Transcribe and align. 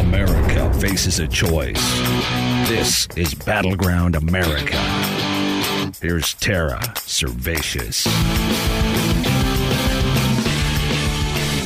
America 0.00 0.72
faces 0.80 1.18
a 1.18 1.26
choice. 1.28 1.80
This 2.68 3.06
is 3.16 3.34
Battleground 3.34 4.16
America. 4.16 4.76
Here's 6.00 6.34
Tara 6.34 6.80
Servatius. 6.96 8.06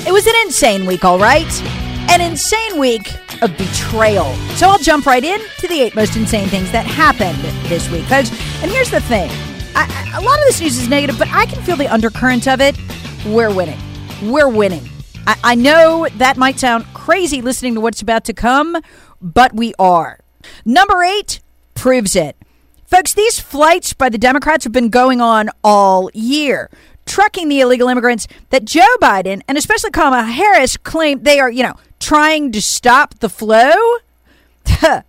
It 0.07 0.13
was 0.13 0.27
an 0.27 0.35
insane 0.45 0.87
week, 0.87 1.05
all 1.05 1.19
right? 1.19 1.63
An 2.11 2.21
insane 2.21 2.79
week 2.79 3.13
of 3.43 3.57
betrayal. 3.57 4.33
So 4.57 4.69
I'll 4.69 4.79
jump 4.79 5.07
right 5.07 5.23
in 5.23 5.41
to 5.59 5.69
the 5.69 5.81
eight 5.83 5.95
most 5.95 6.17
insane 6.17 6.49
things 6.49 6.71
that 6.73 6.87
happened 6.87 7.39
this 7.69 7.91
week. 7.91 8.11
And 8.11 8.71
here's 8.71 8.91
the 8.91 9.01
thing 9.01 9.31
I- 9.77 10.13
a 10.15 10.21
lot 10.21 10.39
of 10.39 10.45
this 10.47 10.61
news 10.61 10.79
is 10.79 10.89
negative, 10.89 11.19
but 11.19 11.29
I 11.33 11.47
can 11.47 11.63
feel 11.63 11.77
the 11.77 11.87
undercurrent 11.93 12.49
of 12.49 12.61
it. 12.61 12.77
We're 13.27 13.53
winning. 13.53 13.79
We're 14.23 14.49
winning. 14.49 14.89
I, 15.29 15.37
I 15.45 15.55
know 15.57 16.09
that 16.17 16.39
might 16.39 16.59
sound 16.59 16.87
crazy 16.95 17.43
listening 17.43 17.75
to 17.75 17.83
what's 17.83 18.01
about 18.01 18.25
to 18.25 18.33
come, 18.33 18.79
but 19.21 19.55
we 19.55 19.75
are. 19.79 20.21
Number 20.65 21.03
eight 21.03 21.41
proves 21.75 22.17
it. 22.17 22.35
Folks, 22.87 23.13
these 23.13 23.39
flights 23.39 23.93
by 23.93 24.09
the 24.09 24.17
Democrats 24.17 24.65
have 24.65 24.73
been 24.73 24.89
going 24.89 25.21
on 25.21 25.51
all 25.63 26.11
year, 26.15 26.71
trucking 27.05 27.51
the 27.51 27.61
illegal 27.61 27.91
immigrants 27.91 28.27
that 28.49 28.65
Joe 28.65 28.97
Biden 29.03 29.43
and 29.47 29.59
especially 29.59 29.91
Kamala 29.91 30.23
Harris 30.23 30.79
claim 30.79 31.23
they 31.23 31.39
are, 31.39 31.51
you 31.51 31.63
know, 31.63 31.75
trying 32.01 32.51
to 32.53 32.63
stop 32.63 33.19
the 33.19 33.29
flow. 33.29 33.75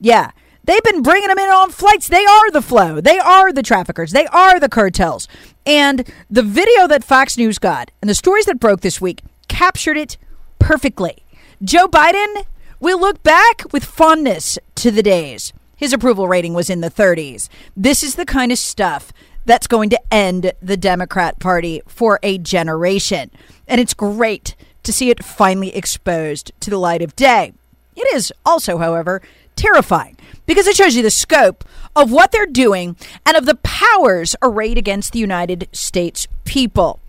yeah. 0.00 0.32
They've 0.64 0.82
been 0.82 1.00
bringing 1.00 1.28
them 1.28 1.38
in 1.38 1.48
on 1.48 1.70
flights. 1.70 2.08
They 2.08 2.26
are 2.26 2.50
the 2.50 2.60
flow. 2.60 3.00
They 3.00 3.18
are 3.18 3.54
the 3.54 3.62
traffickers. 3.62 4.12
They 4.12 4.26
are 4.26 4.60
the 4.60 4.68
cartels. 4.68 5.28
And 5.64 6.04
the 6.28 6.42
video 6.42 6.86
that 6.88 7.02
Fox 7.04 7.38
News 7.38 7.58
got 7.58 7.90
and 8.02 8.10
the 8.10 8.14
stories 8.14 8.44
that 8.44 8.60
broke 8.60 8.82
this 8.82 9.00
week 9.00 9.22
captured 9.48 9.96
it 9.96 10.16
perfectly. 10.58 11.24
Joe 11.62 11.86
Biden 11.86 12.44
will 12.80 13.00
look 13.00 13.22
back 13.22 13.62
with 13.72 13.84
fondness 13.84 14.58
to 14.76 14.90
the 14.90 15.02
days. 15.02 15.52
His 15.76 15.92
approval 15.92 16.28
rating 16.28 16.54
was 16.54 16.70
in 16.70 16.80
the 16.80 16.90
30s. 16.90 17.48
This 17.76 18.02
is 18.02 18.14
the 18.14 18.26
kind 18.26 18.52
of 18.52 18.58
stuff 18.58 19.12
that's 19.44 19.66
going 19.66 19.90
to 19.90 20.00
end 20.12 20.52
the 20.62 20.76
Democrat 20.76 21.38
Party 21.38 21.82
for 21.86 22.18
a 22.22 22.38
generation. 22.38 23.30
And 23.66 23.80
it's 23.80 23.94
great 23.94 24.54
to 24.82 24.92
see 24.92 25.10
it 25.10 25.24
finally 25.24 25.74
exposed 25.74 26.52
to 26.60 26.70
the 26.70 26.78
light 26.78 27.02
of 27.02 27.16
day. 27.16 27.52
It 27.96 28.12
is 28.14 28.32
also, 28.44 28.78
however, 28.78 29.22
terrifying 29.56 30.16
because 30.46 30.66
it 30.66 30.76
shows 30.76 30.94
you 30.94 31.02
the 31.02 31.10
scope 31.10 31.64
of 31.94 32.10
what 32.10 32.32
they're 32.32 32.46
doing 32.46 32.96
and 33.26 33.36
of 33.36 33.46
the 33.46 33.56
powers 33.56 34.34
arrayed 34.42 34.78
against 34.78 35.12
the 35.12 35.18
United 35.18 35.68
States 35.72 36.26
people. 36.44 37.00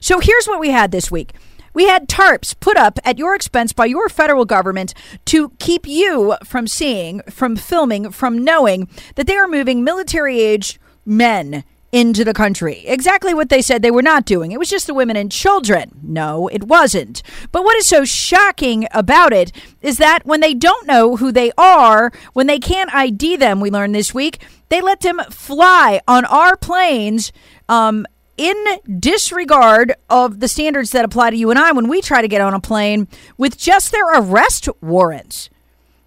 So 0.00 0.18
here's 0.18 0.46
what 0.46 0.60
we 0.60 0.70
had 0.70 0.92
this 0.92 1.10
week. 1.10 1.34
We 1.72 1.86
had 1.86 2.08
tarps 2.08 2.58
put 2.58 2.76
up 2.76 2.98
at 3.04 3.18
your 3.18 3.34
expense 3.34 3.72
by 3.72 3.86
your 3.86 4.08
federal 4.08 4.44
government 4.44 4.94
to 5.26 5.50
keep 5.58 5.86
you 5.86 6.36
from 6.44 6.66
seeing, 6.66 7.22
from 7.30 7.56
filming, 7.56 8.10
from 8.10 8.42
knowing 8.44 8.88
that 9.14 9.26
they 9.26 9.36
are 9.36 9.48
moving 9.48 9.84
military 9.84 10.40
aged 10.40 10.78
men 11.04 11.64
into 11.92 12.24
the 12.24 12.34
country. 12.34 12.84
Exactly 12.86 13.34
what 13.34 13.48
they 13.48 13.62
said 13.62 13.82
they 13.82 13.90
were 13.90 14.02
not 14.02 14.24
doing. 14.24 14.52
It 14.52 14.58
was 14.58 14.70
just 14.70 14.86
the 14.86 14.94
women 14.94 15.16
and 15.16 15.30
children. 15.30 15.98
No, 16.02 16.48
it 16.48 16.64
wasn't. 16.64 17.22
But 17.50 17.64
what 17.64 17.76
is 17.76 17.86
so 17.86 18.04
shocking 18.04 18.86
about 18.92 19.32
it 19.32 19.52
is 19.82 19.98
that 19.98 20.24
when 20.24 20.40
they 20.40 20.54
don't 20.54 20.86
know 20.86 21.16
who 21.16 21.32
they 21.32 21.50
are, 21.58 22.12
when 22.32 22.46
they 22.46 22.58
can't 22.58 22.94
ID 22.94 23.36
them, 23.36 23.60
we 23.60 23.70
learned 23.70 23.94
this 23.94 24.14
week, 24.14 24.40
they 24.68 24.80
let 24.80 25.00
them 25.00 25.20
fly 25.30 26.00
on 26.06 26.24
our 26.26 26.56
planes. 26.56 27.32
Um, 27.68 28.06
in 28.40 28.56
disregard 28.98 29.94
of 30.08 30.40
the 30.40 30.48
standards 30.48 30.92
that 30.92 31.04
apply 31.04 31.28
to 31.28 31.36
you 31.36 31.50
and 31.50 31.58
I 31.58 31.72
when 31.72 31.88
we 31.88 32.00
try 32.00 32.22
to 32.22 32.28
get 32.28 32.40
on 32.40 32.54
a 32.54 32.60
plane 32.60 33.06
with 33.36 33.58
just 33.58 33.92
their 33.92 34.06
arrest 34.14 34.66
warrants. 34.80 35.50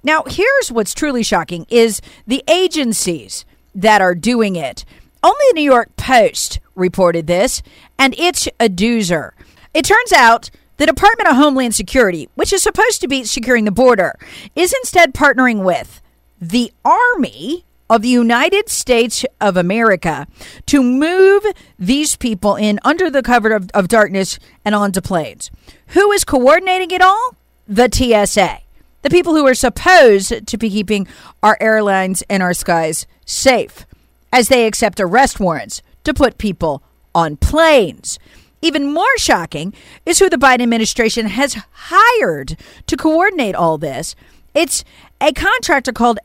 Now, 0.01 0.23
here's 0.23 0.71
what's 0.71 0.95
truly 0.95 1.21
shocking 1.21 1.67
is 1.69 2.01
the 2.25 2.43
agencies 2.47 3.45
that 3.75 4.01
are 4.01 4.15
doing 4.15 4.55
it. 4.55 4.83
Only 5.21 5.45
the 5.49 5.59
New 5.59 5.61
York 5.71 5.95
Post 5.95 6.59
reported 6.73 7.27
this, 7.27 7.61
and 7.99 8.15
it's 8.17 8.47
a 8.59 8.67
doozer. 8.67 9.33
It 9.75 9.85
turns 9.85 10.11
out 10.11 10.49
the 10.77 10.87
Department 10.87 11.29
of 11.29 11.35
Homeland 11.35 11.75
Security, 11.75 12.29
which 12.33 12.51
is 12.51 12.63
supposed 12.63 12.99
to 13.01 13.07
be 13.07 13.25
securing 13.25 13.65
the 13.65 13.71
border, 13.71 14.17
is 14.55 14.73
instead 14.73 15.13
partnering 15.13 15.63
with 15.63 16.01
the 16.41 16.73
Army 16.83 17.63
of 17.93 18.01
the 18.01 18.09
United 18.09 18.69
States 18.69 19.23
of 19.39 19.55
America 19.55 20.25
to 20.65 20.81
move 20.81 21.45
these 21.77 22.15
people 22.15 22.55
in 22.55 22.79
under 22.83 23.07
the 23.07 23.21
cover 23.21 23.51
of, 23.51 23.69
of 23.75 23.87
darkness 23.87 24.39
and 24.65 24.73
onto 24.73 24.99
planes. 24.99 25.51
Who 25.89 26.11
is 26.11 26.23
coordinating 26.23 26.89
it 26.89 27.03
all? 27.03 27.35
The 27.67 27.89
TSA. 27.91 28.61
The 29.03 29.09
people 29.11 29.35
who 29.35 29.45
are 29.45 29.53
supposed 29.53 30.47
to 30.47 30.57
be 30.57 30.71
keeping 30.71 31.07
our 31.43 31.55
airlines 31.59 32.23
and 32.31 32.41
our 32.41 32.55
skies 32.55 33.05
safe 33.25 33.85
as 34.31 34.47
they 34.47 34.65
accept 34.65 34.99
arrest 34.99 35.39
warrants 35.39 35.83
to 36.03 36.15
put 36.15 36.39
people 36.39 36.81
on 37.13 37.37
planes. 37.37 38.17
Even 38.63 38.91
more 38.91 39.17
shocking 39.17 39.71
is 40.03 40.17
who 40.17 40.31
the 40.31 40.37
Biden 40.37 40.63
administration 40.63 41.27
has 41.27 41.57
hired 41.71 42.57
to 42.87 42.97
coordinate 42.97 43.53
all 43.53 43.77
this. 43.77 44.15
It's 44.55 44.83
a 45.21 45.31
contractor 45.31 45.91
called 45.91 46.17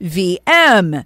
MVM. 0.00 1.04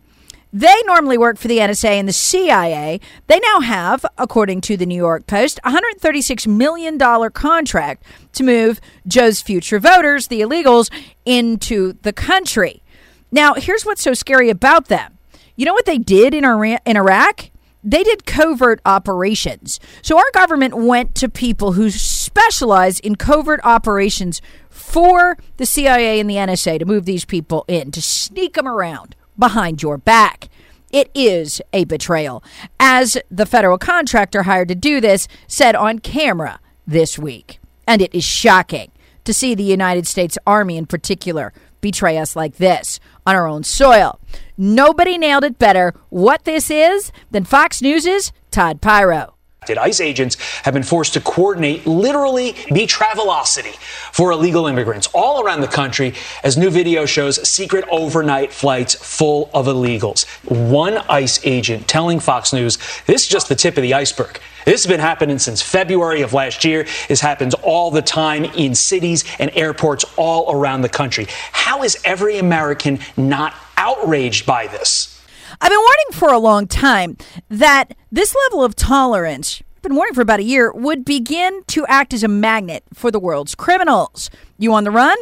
They 0.55 0.75
normally 0.85 1.17
work 1.17 1.39
for 1.39 1.49
the 1.49 1.59
NSA 1.59 1.89
and 1.89 2.07
the 2.07 2.13
CIA. 2.13 3.01
They 3.27 3.41
now 3.41 3.61
have, 3.61 4.05
according 4.19 4.61
to 4.63 4.77
the 4.77 4.85
New 4.85 4.97
York 4.97 5.27
Post, 5.27 5.59
a 5.65 5.73
$136 5.73 6.47
million 6.47 6.99
contract 7.31 8.05
to 8.33 8.43
move 8.43 8.79
Joe's 9.07 9.41
future 9.41 9.79
voters, 9.79 10.27
the 10.27 10.43
illegals, 10.43 10.91
into 11.25 11.95
the 12.03 12.13
country. 12.13 12.83
Now, 13.31 13.55
here's 13.55 13.87
what's 13.87 14.03
so 14.03 14.13
scary 14.13 14.51
about 14.51 14.89
them. 14.89 15.17
You 15.57 15.65
know 15.65 15.73
what 15.73 15.87
they 15.87 15.99
did 15.99 16.35
in 16.35 16.45
Iran, 16.45 16.81
in 16.85 16.99
Iraq? 16.99 17.49
They 17.85 18.05
did 18.05 18.27
covert 18.27 18.81
operations. 18.87 19.81
So 20.03 20.17
our 20.17 20.31
government 20.33 20.75
went 20.77 21.15
to 21.17 21.29
people 21.29 21.73
who 21.73 21.91
specialize 21.91 23.01
in 23.01 23.17
covert 23.17 23.61
operations 23.65 24.41
for 24.71 25.37
the 25.57 25.67
CIA 25.67 26.21
and 26.21 26.31
the 26.31 26.37
NSA 26.37 26.79
to 26.79 26.85
move 26.85 27.05
these 27.05 27.25
people 27.25 27.65
in, 27.67 27.91
to 27.93 28.01
sneak 28.03 28.55
them 28.55 28.69
around 28.69 29.17
behind 29.39 29.83
your 29.83 29.99
back. 29.99 30.49
It 30.93 31.11
is 31.15 31.63
a 31.73 31.85
betrayal, 31.85 32.45
as 32.79 33.17
the 33.31 33.47
federal 33.47 33.79
contractor 33.79 34.43
hired 34.43 34.69
to 34.69 34.75
do 34.75 35.01
this 35.01 35.27
said 35.47 35.75
on 35.75 35.99
camera 35.99 36.61
this 36.87 37.19
week. 37.19 37.59
And 37.87 38.03
it 38.03 38.15
is 38.15 38.25
shocking 38.25 38.93
to 39.25 39.33
see 39.33 39.55
the 39.55 39.63
United 39.63 40.07
States 40.07 40.39
Army 40.47 40.77
in 40.77 40.87
particular 40.87 41.53
betray 41.81 42.19
us 42.19 42.37
like 42.37 42.57
this 42.57 43.01
on 43.27 43.35
our 43.35 43.47
own 43.47 43.65
soil. 43.65 44.21
Nobody 44.59 45.17
nailed 45.17 45.45
it 45.45 45.59
better 45.59 45.95
what 46.11 46.45
this 46.45 46.71
is 46.71 47.11
than 47.31 47.45
Fox 47.45 47.81
News' 47.81 48.33
Todd 48.51 48.83
Piro. 48.83 49.35
ICE 49.69 50.01
agents 50.01 50.37
have 50.65 50.75
been 50.75 50.83
forced 50.83 51.15
to 51.15 51.21
coordinate 51.21 51.87
literally 51.87 52.53
the 52.71 52.87
travelocity 52.87 53.77
for 54.13 54.33
illegal 54.33 54.67
immigrants 54.67 55.09
all 55.15 55.45
around 55.45 55.61
the 55.61 55.69
country 55.69 56.15
as 56.43 56.57
new 56.57 56.69
video 56.69 57.07
shows 57.07 57.49
secret 57.49 57.85
overnight 57.89 58.53
flights 58.53 58.95
full 58.95 59.49
of 59.55 59.67
illegals. 59.67 60.27
One 60.45 60.99
ICE 61.09 61.47
agent 61.47 61.87
telling 61.87 62.19
Fox 62.19 62.53
News 62.53 62.77
this 63.07 63.23
is 63.23 63.29
just 63.29 63.49
the 63.49 63.55
tip 63.55 63.77
of 63.77 63.83
the 63.83 63.95
iceberg. 63.95 64.41
This 64.65 64.83
has 64.85 64.91
been 64.91 65.01
happening 65.01 65.39
since 65.39 65.63
February 65.63 66.23
of 66.23 66.33
last 66.33 66.65
year. 66.65 66.87
This 67.09 67.21
happens 67.21 67.55
all 67.55 67.91
the 67.91 68.03
time 68.03 68.45
in 68.45 68.75
cities 68.75 69.25
and 69.39 69.51
airports 69.55 70.05
all 70.17 70.53
around 70.55 70.83
the 70.83 70.89
country. 70.89 71.27
How 71.53 71.83
is 71.85 71.99
every 72.05 72.39
American 72.39 72.99
not 73.17 73.55
outraged 73.83 74.47
by 74.47 74.69
this? 74.69 75.21
I've 75.61 75.71
been 75.71 75.79
warning 75.79 76.13
for 76.13 76.33
a 76.33 76.39
long 76.39 76.67
time 76.69 77.17
that 77.49 77.95
this 78.13 78.35
level 78.45 78.63
of 78.65 78.77
tolerance, 78.77 79.61
I've 79.77 79.83
been 79.83 79.97
warning 79.97 80.15
for 80.15 80.21
about 80.23 80.41
a 80.41 80.45
year, 80.45 80.73
would 80.73 81.05
begin 81.05 81.63
to 81.69 81.85
act 81.87 82.15
as 82.15 82.23
a 82.23 82.29
magnet 82.29 82.85
for 82.95 83.11
the 83.11 83.19
world's 83.19 83.55
criminals. 83.57 84.31
You 84.57 84.73
on 84.73 84.85
the 84.85 84.91
run? 84.93 85.19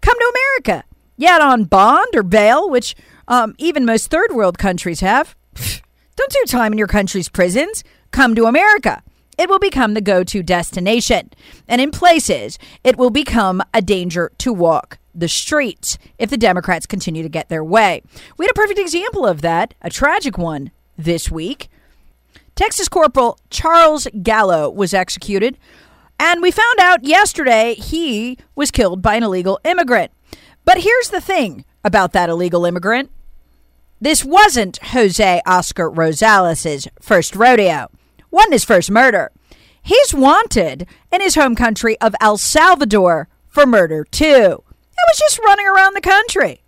Come 0.00 0.18
to 0.18 0.32
America. 0.36 0.84
Yet 1.16 1.40
on 1.40 1.64
bond 1.64 2.08
or 2.14 2.22
bail, 2.22 2.70
which 2.70 2.94
um, 3.28 3.54
even 3.58 3.84
most 3.84 4.10
third 4.10 4.32
world 4.32 4.58
countries 4.58 5.00
have. 5.00 5.34
Don't 6.16 6.30
do 6.30 6.44
time 6.46 6.72
in 6.72 6.78
your 6.78 6.86
country's 6.86 7.28
prisons. 7.28 7.82
Come 8.12 8.34
to 8.36 8.44
America. 8.46 9.02
it 9.36 9.48
will 9.48 9.58
become 9.58 9.94
the 9.94 10.00
go 10.00 10.24
to 10.24 10.42
destination. 10.42 11.30
And 11.68 11.80
in 11.80 11.90
places, 11.90 12.58
it 12.82 12.96
will 12.96 13.10
become 13.10 13.62
a 13.72 13.82
danger 13.82 14.30
to 14.38 14.52
walk 14.52 14.98
the 15.14 15.28
streets 15.28 15.98
if 16.18 16.30
the 16.30 16.36
Democrats 16.36 16.86
continue 16.86 17.22
to 17.22 17.28
get 17.28 17.48
their 17.48 17.64
way. 17.64 18.02
We 18.36 18.44
had 18.44 18.50
a 18.50 18.54
perfect 18.54 18.78
example 18.78 19.26
of 19.26 19.42
that, 19.42 19.74
a 19.82 19.90
tragic 19.90 20.36
one 20.36 20.70
this 20.96 21.30
week. 21.30 21.68
Texas 22.54 22.88
Corporal 22.88 23.38
Charles 23.50 24.06
Gallo 24.22 24.70
was 24.70 24.94
executed, 24.94 25.58
and 26.18 26.40
we 26.40 26.50
found 26.50 26.78
out 26.80 27.04
yesterday 27.04 27.74
he 27.74 28.38
was 28.54 28.70
killed 28.70 29.02
by 29.02 29.16
an 29.16 29.22
illegal 29.22 29.58
immigrant. 29.64 30.12
But 30.64 30.78
here's 30.78 31.10
the 31.10 31.20
thing 31.20 31.64
about 31.84 32.12
that 32.12 32.28
illegal 32.28 32.64
immigrant 32.64 33.10
this 34.00 34.24
wasn't 34.24 34.78
Jose 34.82 35.40
Oscar 35.46 35.90
Rosales' 35.90 36.88
first 37.00 37.34
rodeo, 37.34 37.90
wasn't 38.30 38.52
his 38.52 38.64
first 38.64 38.90
murder. 38.90 39.30
He's 39.82 40.14
wanted 40.14 40.86
in 41.12 41.20
his 41.20 41.34
home 41.36 41.54
country 41.54 41.98
of 42.00 42.14
El 42.20 42.36
Salvador 42.36 43.28
for 43.48 43.66
murder, 43.66 44.04
too. 44.04 44.62
Was 45.08 45.18
just 45.18 45.38
running 45.40 45.66
around 45.66 45.94
the 45.94 46.00
country. 46.00 46.62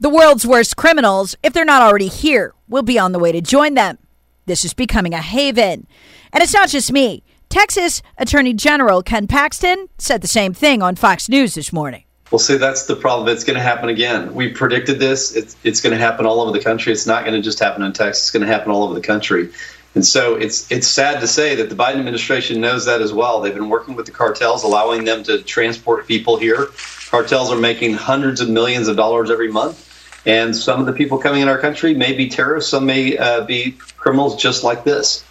The 0.00 0.08
world's 0.08 0.46
worst 0.46 0.76
criminals, 0.76 1.36
if 1.42 1.52
they're 1.52 1.64
not 1.64 1.82
already 1.82 2.08
here, 2.08 2.54
will 2.68 2.82
be 2.82 2.98
on 2.98 3.12
the 3.12 3.18
way 3.18 3.32
to 3.32 3.40
join 3.40 3.74
them. 3.74 3.98
This 4.46 4.64
is 4.64 4.72
becoming 4.72 5.12
a 5.12 5.20
haven. 5.20 5.86
And 6.32 6.42
it's 6.42 6.54
not 6.54 6.68
just 6.68 6.92
me. 6.92 7.24
Texas 7.50 8.00
Attorney 8.16 8.54
General 8.54 9.02
Ken 9.02 9.26
Paxton 9.26 9.88
said 9.98 10.22
the 10.22 10.28
same 10.28 10.54
thing 10.54 10.82
on 10.82 10.96
Fox 10.96 11.28
News 11.28 11.54
this 11.54 11.72
morning. 11.72 12.04
Well, 12.30 12.38
see, 12.38 12.56
that's 12.56 12.86
the 12.86 12.96
problem. 12.96 13.28
It's 13.28 13.44
going 13.44 13.56
to 13.56 13.62
happen 13.62 13.88
again. 13.88 14.34
We 14.34 14.48
predicted 14.48 14.98
this. 14.98 15.34
It's, 15.36 15.56
it's 15.62 15.80
going 15.80 15.92
to 15.92 15.98
happen 15.98 16.26
all 16.26 16.40
over 16.40 16.52
the 16.52 16.64
country. 16.64 16.92
It's 16.92 17.06
not 17.06 17.24
going 17.24 17.34
to 17.34 17.42
just 17.42 17.58
happen 17.58 17.82
in 17.82 17.92
Texas. 17.92 18.24
It's 18.24 18.30
going 18.30 18.46
to 18.46 18.52
happen 18.52 18.70
all 18.70 18.84
over 18.84 18.94
the 18.94 19.00
country. 19.00 19.50
And 19.94 20.04
so 20.04 20.34
it's 20.34 20.70
it's 20.72 20.88
sad 20.88 21.20
to 21.20 21.26
say 21.28 21.54
that 21.54 21.70
the 21.70 21.76
Biden 21.76 21.98
administration 21.98 22.60
knows 22.60 22.84
that 22.86 23.00
as 23.00 23.12
well. 23.12 23.40
They've 23.40 23.54
been 23.54 23.68
working 23.68 23.94
with 23.94 24.06
the 24.06 24.12
cartels, 24.12 24.64
allowing 24.64 25.04
them 25.04 25.22
to 25.24 25.42
transport 25.42 26.08
people 26.08 26.36
here. 26.36 26.68
Cartels 27.14 27.52
are 27.52 27.56
making 27.56 27.94
hundreds 27.94 28.40
of 28.40 28.48
millions 28.48 28.88
of 28.88 28.96
dollars 28.96 29.30
every 29.30 29.46
month. 29.46 29.88
And 30.26 30.56
some 30.56 30.80
of 30.80 30.86
the 30.86 30.92
people 30.92 31.16
coming 31.16 31.42
in 31.42 31.48
our 31.48 31.60
country 31.60 31.94
may 31.94 32.12
be 32.12 32.28
terrorists, 32.28 32.72
some 32.72 32.86
may 32.86 33.16
uh, 33.16 33.44
be 33.44 33.78
criminals 33.96 34.34
just 34.34 34.64
like 34.64 34.82
this. 34.82 35.22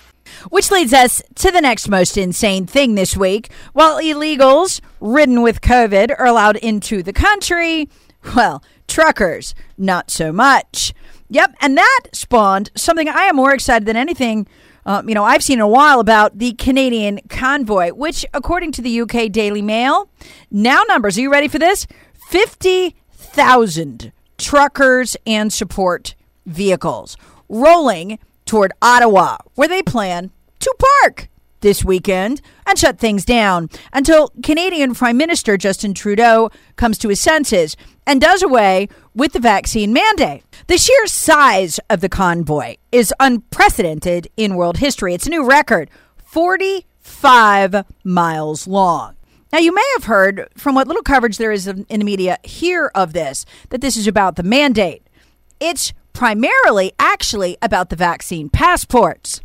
Which 0.50 0.71
leads 0.71 0.94
us 0.94 1.21
to 1.35 1.51
the 1.51 1.59
next 1.59 1.89
most 1.89 2.15
insane 2.15 2.68
thing 2.68 2.95
this 2.95 3.18
week. 3.18 3.51
While 3.74 4.00
illegals 4.01 4.80
ridden 5.01 5.41
with 5.41 5.59
COVID 5.59 6.15
are 6.18 6.25
allowed 6.25 6.56
into 6.56 7.03
the 7.03 7.12
country, 7.12 7.89
well, 8.33 8.63
truckers, 8.88 9.53
not 9.77 10.09
so 10.09 10.31
much. 10.31 10.94
Yep, 11.27 11.53
and 11.59 11.77
that 11.77 12.00
spawned 12.13 12.71
something 12.77 13.09
I 13.09 13.24
am 13.24 13.36
more 13.36 13.53
excited 13.53 13.86
than 13.86 13.97
anything. 13.97 14.47
Uh, 14.85 15.01
you 15.06 15.13
know, 15.13 15.24
I've 15.24 15.44
seen 15.44 15.59
in 15.59 15.62
a 15.62 15.68
while 15.68 16.00
about 16.00 16.38
the 16.38 16.53
Canadian 16.53 17.19
convoy, 17.30 17.91
which, 17.91 18.25
according 18.33 18.71
to 18.74 18.81
the 18.81 19.01
UK 19.01 19.31
Daily 19.31 19.62
Mail, 19.62 20.09
now 20.51 20.83
numbers. 20.88 21.18
Are 21.18 21.21
you 21.21 21.31
ready 21.31 21.47
for 21.47 21.59
this? 21.59 21.88
Fifty 22.27 22.95
thousand 23.12 24.12
truckers 24.38 25.15
and 25.25 25.53
support 25.53 26.15
vehicles 26.45 27.15
rolling 27.47 28.19
toward 28.45 28.74
Ottawa, 28.81 29.38
where 29.56 29.68
they 29.68 29.81
plan 29.81 30.31
to 30.59 30.75
park 31.01 31.29
this 31.63 31.83
weekend 31.83 32.42
and 32.68 32.77
shut 32.77 33.00
things 33.00 33.25
down 33.25 33.69
until 33.92 34.31
Canadian 34.44 34.94
Prime 34.94 35.18
Minister 35.18 35.57
Justin 35.57 35.95
Trudeau 35.95 36.51
comes 36.75 37.00
to 37.00 37.10
his 37.10 37.19
senses 37.19 37.75
and 38.06 38.21
does 38.21 38.44
away 38.44 38.89
with 39.15 39.33
the 39.33 39.39
vaccine 39.39 39.92
mandate. 39.92 40.44
The 40.68 40.77
sheer 40.77 41.07
size 41.07 41.80
of 41.89 42.01
the 42.01 42.10
convoy 42.10 42.75
is 42.92 43.13
unprecedented 43.19 44.27
in 44.38 44.56
world 44.56 44.77
history. 44.77 45.13
It's 45.15 45.25
a 45.25 45.31
new 45.31 45.48
record 45.48 45.89
45 46.24 47.86
miles 48.04 48.68
long. 48.68 49.15
Now, 49.51 49.60
you 49.60 49.74
may 49.74 49.88
have 49.94 50.06
heard 50.06 50.48
from 50.57 50.75
what 50.75 50.88
little 50.88 51.04
coverage 51.04 51.38
there 51.38 51.51
is 51.51 51.68
in 51.68 51.86
the 51.88 52.04
media 52.04 52.39
here 52.44 52.92
of 52.94 53.13
this 53.13 53.45
that 53.69 53.81
this 53.81 53.95
is 53.95 54.07
about 54.07 54.36
the 54.36 54.44
mandate. 54.44 55.07
It's 55.60 55.94
primarily 56.12 56.92
actually 57.00 57.57
about 57.62 57.89
the 57.89 57.95
vaccine 57.95 58.50
passports. 58.50 59.42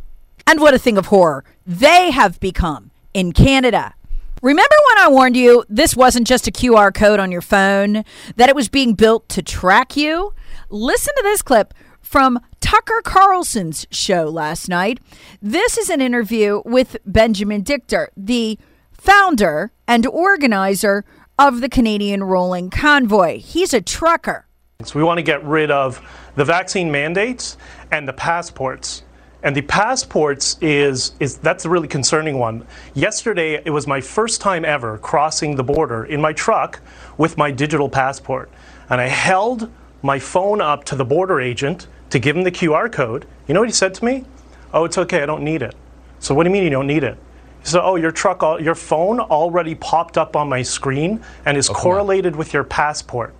And 0.49 0.59
what 0.59 0.73
a 0.73 0.79
thing 0.79 0.97
of 0.97 1.05
horror 1.05 1.45
they 1.63 2.09
have 2.09 2.39
become 2.39 2.89
in 3.13 3.33
Canada. 3.33 3.93
Remember 4.41 4.75
when 4.87 4.97
I 4.97 5.07
warned 5.07 5.37
you 5.37 5.63
this 5.69 5.95
wasn't 5.95 6.25
just 6.25 6.47
a 6.47 6.51
QR 6.51 6.91
code 6.91 7.19
on 7.19 7.31
your 7.31 7.43
phone, 7.43 8.03
that 8.35 8.49
it 8.49 8.55
was 8.55 8.67
being 8.67 8.95
built 8.95 9.29
to 9.29 9.43
track 9.43 9.95
you? 9.95 10.33
Listen 10.71 11.13
to 11.17 11.21
this 11.21 11.43
clip 11.43 11.75
from 12.01 12.39
Tucker 12.61 12.99
Carlson's 13.03 13.85
show 13.91 14.23
last 14.23 14.67
night. 14.67 14.99
This 15.39 15.77
is 15.77 15.87
an 15.91 16.01
interview 16.01 16.63
with 16.65 16.97
Benjamin 17.05 17.61
Dichter, 17.61 18.09
the 18.17 18.57
founder 18.91 19.71
and 19.87 20.07
organizer 20.07 21.05
of 21.37 21.61
the 21.61 21.69
Canadian 21.69 22.23
Rolling 22.23 22.71
Convoy. 22.71 23.37
He's 23.37 23.71
a 23.71 23.81
trucker. 23.81 24.47
So 24.83 24.97
we 24.97 25.03
want 25.03 25.19
to 25.19 25.23
get 25.23 25.45
rid 25.45 25.69
of 25.69 26.01
the 26.33 26.43
vaccine 26.43 26.89
mandates 26.89 27.55
and 27.91 28.07
the 28.07 28.13
passports. 28.13 29.03
And 29.41 29.55
the 29.55 29.61
passports 29.61 30.57
is 30.61 31.13
is 31.19 31.37
that's 31.37 31.65
a 31.65 31.69
really 31.69 31.87
concerning 31.87 32.37
one. 32.37 32.65
Yesterday 32.93 33.61
it 33.63 33.69
was 33.69 33.87
my 33.87 34.01
first 34.01 34.41
time 34.41 34.65
ever 34.65 34.97
crossing 34.97 35.55
the 35.55 35.63
border 35.63 36.05
in 36.05 36.19
my 36.19 36.33
truck 36.33 36.81
with 37.17 37.37
my 37.37 37.49
digital 37.49 37.89
passport. 37.89 38.49
And 38.89 38.99
I 38.99 39.07
held 39.07 39.71
my 40.01 40.19
phone 40.19 40.59
up 40.61 40.83
to 40.85 40.95
the 40.95 41.05
border 41.05 41.39
agent 41.39 41.87
to 42.09 42.19
give 42.19 42.35
him 42.35 42.43
the 42.43 42.51
QR 42.51 42.91
code. 42.91 43.25
You 43.47 43.53
know 43.53 43.61
what 43.61 43.69
he 43.69 43.73
said 43.73 43.93
to 43.95 44.05
me? 44.05 44.25
"Oh, 44.73 44.83
it's 44.85 44.97
okay. 44.97 45.23
I 45.23 45.25
don't 45.25 45.43
need 45.43 45.61
it." 45.61 45.75
So 46.19 46.35
what 46.35 46.43
do 46.43 46.49
you 46.49 46.53
mean 46.53 46.63
you 46.63 46.69
don't 46.69 46.87
need 46.87 47.03
it? 47.03 47.17
So, 47.63 47.81
oh, 47.81 47.95
your 47.95 48.11
truck, 48.11 48.41
your 48.61 48.75
phone 48.75 49.19
already 49.19 49.75
popped 49.75 50.17
up 50.17 50.35
on 50.35 50.47
my 50.49 50.61
screen 50.61 51.21
and 51.45 51.57
is 51.57 51.69
oh, 51.69 51.73
correlated 51.73 52.35
with 52.35 52.53
your 52.53 52.63
passport. 52.63 53.33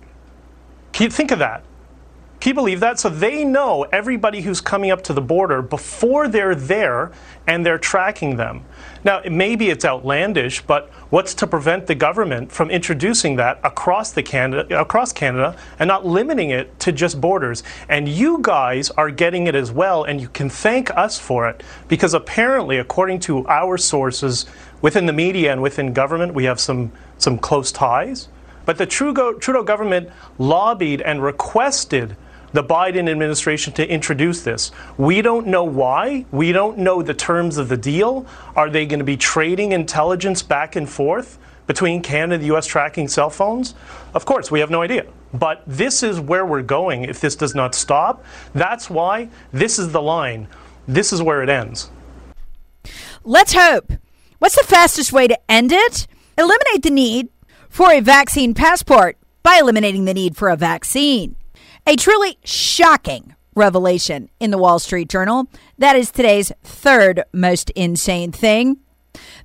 Can 0.92 1.04
you 1.04 1.10
think 1.10 1.30
of 1.30 1.38
that? 1.38 1.62
Can 2.40 2.50
you 2.50 2.54
believe 2.54 2.80
that? 2.80 2.98
So 2.98 3.10
they 3.10 3.44
know 3.44 3.82
everybody 3.92 4.40
who's 4.40 4.62
coming 4.62 4.90
up 4.90 5.02
to 5.02 5.12
the 5.12 5.20
border 5.20 5.60
before 5.60 6.26
they're 6.26 6.54
there 6.54 7.12
and 7.46 7.66
they're 7.66 7.76
tracking 7.76 8.36
them. 8.36 8.64
Now, 9.04 9.20
maybe 9.30 9.68
it's 9.68 9.84
outlandish, 9.84 10.62
but 10.62 10.88
what's 11.10 11.34
to 11.34 11.46
prevent 11.46 11.86
the 11.86 11.94
government 11.94 12.50
from 12.50 12.70
introducing 12.70 13.36
that 13.36 13.60
across 13.62 14.12
the 14.12 14.22
Canada 14.22 14.80
across 14.80 15.12
Canada 15.12 15.54
and 15.78 15.86
not 15.86 16.06
limiting 16.06 16.48
it 16.48 16.80
to 16.80 16.92
just 16.92 17.20
borders? 17.20 17.62
And 17.90 18.08
you 18.08 18.38
guys 18.40 18.90
are 18.92 19.10
getting 19.10 19.46
it 19.46 19.54
as 19.54 19.70
well 19.70 20.04
and 20.04 20.18
you 20.18 20.30
can 20.30 20.48
thank 20.48 20.90
us 20.96 21.18
for 21.18 21.46
it 21.46 21.62
because 21.88 22.14
apparently 22.14 22.78
according 22.78 23.20
to 23.20 23.46
our 23.48 23.76
sources 23.76 24.46
within 24.80 25.04
the 25.04 25.12
media 25.12 25.52
and 25.52 25.60
within 25.60 25.92
government, 25.92 26.32
we 26.32 26.44
have 26.44 26.58
some 26.58 26.90
some 27.18 27.36
close 27.36 27.70
ties. 27.70 28.28
But 28.64 28.78
the 28.78 28.86
Trudeau, 28.86 29.34
Trudeau 29.34 29.62
government 29.62 30.08
lobbied 30.38 31.02
and 31.02 31.22
requested 31.22 32.16
the 32.52 32.64
Biden 32.64 33.08
administration 33.08 33.72
to 33.74 33.88
introduce 33.88 34.42
this. 34.42 34.72
We 34.96 35.22
don't 35.22 35.46
know 35.46 35.64
why. 35.64 36.26
We 36.30 36.52
don't 36.52 36.78
know 36.78 37.02
the 37.02 37.14
terms 37.14 37.58
of 37.58 37.68
the 37.68 37.76
deal. 37.76 38.26
Are 38.56 38.68
they 38.68 38.86
going 38.86 38.98
to 38.98 39.04
be 39.04 39.16
trading 39.16 39.72
intelligence 39.72 40.42
back 40.42 40.76
and 40.76 40.88
forth 40.88 41.38
between 41.66 42.02
Canada 42.02 42.34
and 42.34 42.42
the 42.42 42.48
U.S. 42.48 42.66
tracking 42.66 43.08
cell 43.08 43.30
phones? 43.30 43.74
Of 44.14 44.24
course, 44.24 44.50
we 44.50 44.60
have 44.60 44.70
no 44.70 44.82
idea. 44.82 45.06
But 45.32 45.62
this 45.66 46.02
is 46.02 46.18
where 46.18 46.44
we're 46.44 46.62
going 46.62 47.04
if 47.04 47.20
this 47.20 47.36
does 47.36 47.54
not 47.54 47.74
stop. 47.74 48.24
That's 48.52 48.90
why 48.90 49.28
this 49.52 49.78
is 49.78 49.92
the 49.92 50.02
line. 50.02 50.48
This 50.88 51.12
is 51.12 51.22
where 51.22 51.42
it 51.42 51.48
ends. 51.48 51.90
Let's 53.22 53.52
hope. 53.52 53.92
What's 54.38 54.56
the 54.56 54.66
fastest 54.66 55.12
way 55.12 55.28
to 55.28 55.38
end 55.48 55.70
it? 55.70 56.06
Eliminate 56.36 56.82
the 56.82 56.90
need 56.90 57.28
for 57.68 57.92
a 57.92 58.00
vaccine 58.00 58.54
passport 58.54 59.18
by 59.42 59.58
eliminating 59.60 60.06
the 60.06 60.14
need 60.14 60.36
for 60.36 60.48
a 60.48 60.56
vaccine. 60.56 61.36
A 61.86 61.96
truly 61.96 62.38
shocking 62.44 63.34
revelation 63.54 64.28
in 64.38 64.50
the 64.50 64.58
Wall 64.58 64.78
Street 64.78 65.08
Journal. 65.08 65.48
That 65.78 65.96
is 65.96 66.10
today's 66.10 66.52
third 66.62 67.24
most 67.32 67.70
insane 67.70 68.32
thing 68.32 68.78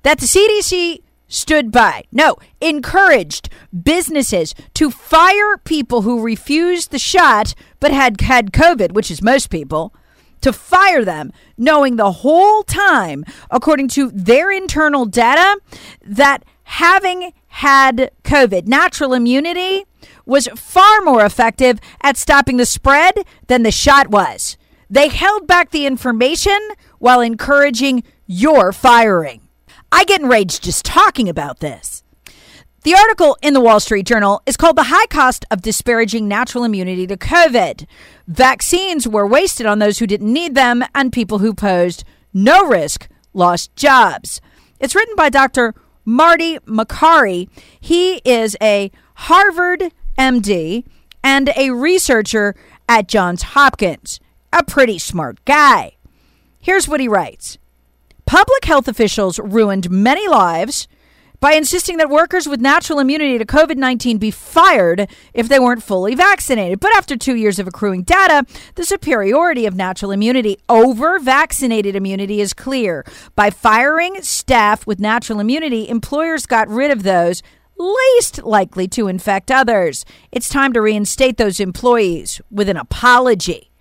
that 0.04 0.20
the 0.20 0.26
CDC 0.26 1.00
stood 1.28 1.72
by, 1.72 2.04
no, 2.12 2.36
encouraged 2.62 3.50
businesses 3.84 4.54
to 4.76 4.92
fire 4.92 5.58
people 5.58 6.04
who 6.04 6.22
refused 6.22 6.92
the 6.92 7.00
shot 7.00 7.56
but 7.80 7.92
had 7.92 8.22
had 8.22 8.52
COVID, 8.52 8.92
which 8.92 9.10
is 9.10 9.22
most 9.22 9.50
people, 9.50 9.94
to 10.42 10.54
fire 10.54 11.04
them, 11.04 11.32
knowing 11.58 11.96
the 11.96 12.12
whole 12.12 12.62
time, 12.64 13.26
according 13.50 13.88
to 13.88 14.12
their 14.12 14.52
internal 14.52 15.06
data, 15.06 15.60
that 16.04 16.46
having 16.64 17.34
had 17.56 18.12
COVID, 18.26 18.68
natural 18.68 19.14
immunity, 19.14 19.86
was 20.26 20.50
far 20.58 21.00
more 21.02 21.24
effective 21.24 21.80
at 22.02 22.18
stopping 22.18 22.58
the 22.58 22.66
spread 22.66 23.20
than 23.48 23.64
the 23.64 23.72
shot 23.72 24.10
was. 24.10 24.58
They 24.90 25.08
held 25.08 25.48
back 25.48 25.72
the 25.72 25.86
information 25.86 26.60
while 27.00 27.22
encouraging 27.22 28.04
your 28.28 28.74
firing. 28.74 29.48
I 29.90 30.04
get 30.04 30.20
enraged 30.20 30.64
just 30.64 30.84
talking 30.84 31.30
about 31.30 31.62
this. 31.62 32.04
The 32.84 32.94
article 32.94 33.38
in 33.42 33.54
the 33.54 33.62
Wall 33.62 33.80
Street 33.80 34.06
Journal 34.06 34.42
is 34.46 34.58
called 34.58 34.76
The 34.76 34.92
High 34.94 35.08
Cost 35.08 35.46
of 35.50 35.62
Disparaging 35.62 36.28
Natural 36.28 36.66
Immunity 36.66 37.08
to 37.08 37.16
COVID. 37.16 37.88
Vaccines 38.28 39.08
were 39.08 39.26
wasted 39.26 39.66
on 39.66 39.80
those 39.80 40.00
who 40.00 40.08
didn't 40.08 40.32
need 40.32 40.56
them 40.56 40.84
and 40.94 41.14
people 41.14 41.40
who 41.40 41.54
posed 41.54 42.04
no 42.34 42.68
risk 42.68 43.08
lost 43.34 43.74
jobs. 43.78 44.42
It's 44.78 44.94
written 44.94 45.16
by 45.16 45.30
Dr. 45.30 45.74
Marty 46.06 46.60
Makary. 46.60 47.50
He 47.80 48.22
is 48.24 48.56
a 48.62 48.92
Harvard 49.16 49.92
MD 50.18 50.86
and 51.24 51.50
a 51.58 51.72
researcher 51.72 52.56
at 52.88 53.08
Johns 53.08 53.42
Hopkins. 53.42 54.20
A 54.54 54.64
pretty 54.64 55.00
smart 55.00 55.44
guy. 55.44 55.96
Here's 56.60 56.88
what 56.88 57.00
he 57.00 57.08
writes 57.08 57.58
Public 58.26 58.66
health 58.66 58.88
officials 58.88 59.40
ruined 59.40 59.90
many 59.90 60.28
lives 60.28 60.88
by 61.40 61.54
insisting 61.54 61.98
that 61.98 62.10
workers 62.10 62.48
with 62.48 62.62
natural 62.62 63.00
immunity 63.00 63.38
to 63.38 63.46
COVID 63.46 63.78
19 63.78 64.18
be 64.18 64.32
fired 64.32 65.08
if 65.34 65.48
they 65.48 65.60
weren't 65.60 65.84
fully 65.84 66.16
vaccinated. 66.16 66.80
But 66.80 66.96
after 66.96 67.16
two 67.16 67.36
years 67.36 67.60
of 67.60 67.68
accruing 67.68 68.04
data, 68.04 68.46
the 68.76 68.86
superiority 68.86 69.66
of 69.66 69.76
natural 69.76 70.12
immunity 70.12 70.58
over 70.70 71.20
vaccinated 71.20 71.96
immunity 71.96 72.42
is 72.42 72.54
clear. 72.54 73.06
By 73.36 73.50
firing 73.50 74.22
staff 74.22 74.88
with 74.88 75.00
natural 75.00 75.40
immunity, 75.40 75.90
employers 75.90 76.46
got 76.46 76.68
rid 76.68 76.92
of 76.92 77.04
those 77.04 77.42
least 77.78 78.44
likely 78.44 78.88
to 78.88 79.08
infect 79.08 79.52
others. 79.52 80.06
It's 80.32 80.50
time 80.50 80.74
to 80.74 80.82
reinstate 80.82 81.38
those 81.38 81.60
employees 81.60 82.42
with 82.50 82.70
an 82.70 82.78
apology. 82.78 83.72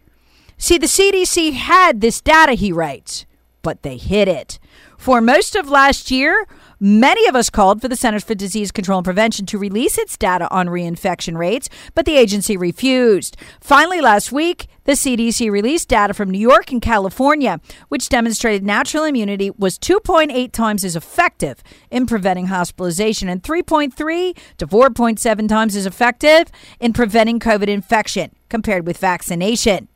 See, 0.56 0.78
the 0.78 0.86
CDC 0.86 1.52
had 1.52 2.00
this 2.00 2.20
data, 2.20 2.52
he 2.52 2.72
writes, 2.72 3.26
but 3.62 3.82
they 3.82 3.96
hid 3.96 4.28
it. 4.28 4.58
For 4.96 5.20
most 5.20 5.56
of 5.56 5.68
last 5.68 6.10
year, 6.10 6.46
Many 6.86 7.26
of 7.28 7.34
us 7.34 7.48
called 7.48 7.80
for 7.80 7.88
the 7.88 7.96
Centers 7.96 8.24
for 8.24 8.34
Disease 8.34 8.70
Control 8.70 8.98
and 8.98 9.06
Prevention 9.06 9.46
to 9.46 9.56
release 9.56 9.96
its 9.96 10.18
data 10.18 10.46
on 10.50 10.66
reinfection 10.66 11.34
rates, 11.34 11.70
but 11.94 12.04
the 12.04 12.18
agency 12.18 12.58
refused. 12.58 13.38
Finally, 13.58 14.02
last 14.02 14.32
week, 14.32 14.66
the 14.84 14.92
CDC 14.92 15.50
released 15.50 15.88
data 15.88 16.12
from 16.12 16.28
New 16.28 16.38
York 16.38 16.72
and 16.72 16.82
California, 16.82 17.58
which 17.88 18.10
demonstrated 18.10 18.62
natural 18.66 19.04
immunity 19.04 19.50
was 19.56 19.78
2.8 19.78 20.52
times 20.52 20.84
as 20.84 20.94
effective 20.94 21.62
in 21.90 22.04
preventing 22.04 22.48
hospitalization 22.48 23.30
and 23.30 23.42
3.3 23.42 24.36
to 24.58 24.66
4.7 24.66 25.48
times 25.48 25.76
as 25.76 25.86
effective 25.86 26.48
in 26.80 26.92
preventing 26.92 27.40
COVID 27.40 27.68
infection 27.68 28.30
compared 28.50 28.86
with 28.86 28.98
vaccination. 28.98 29.88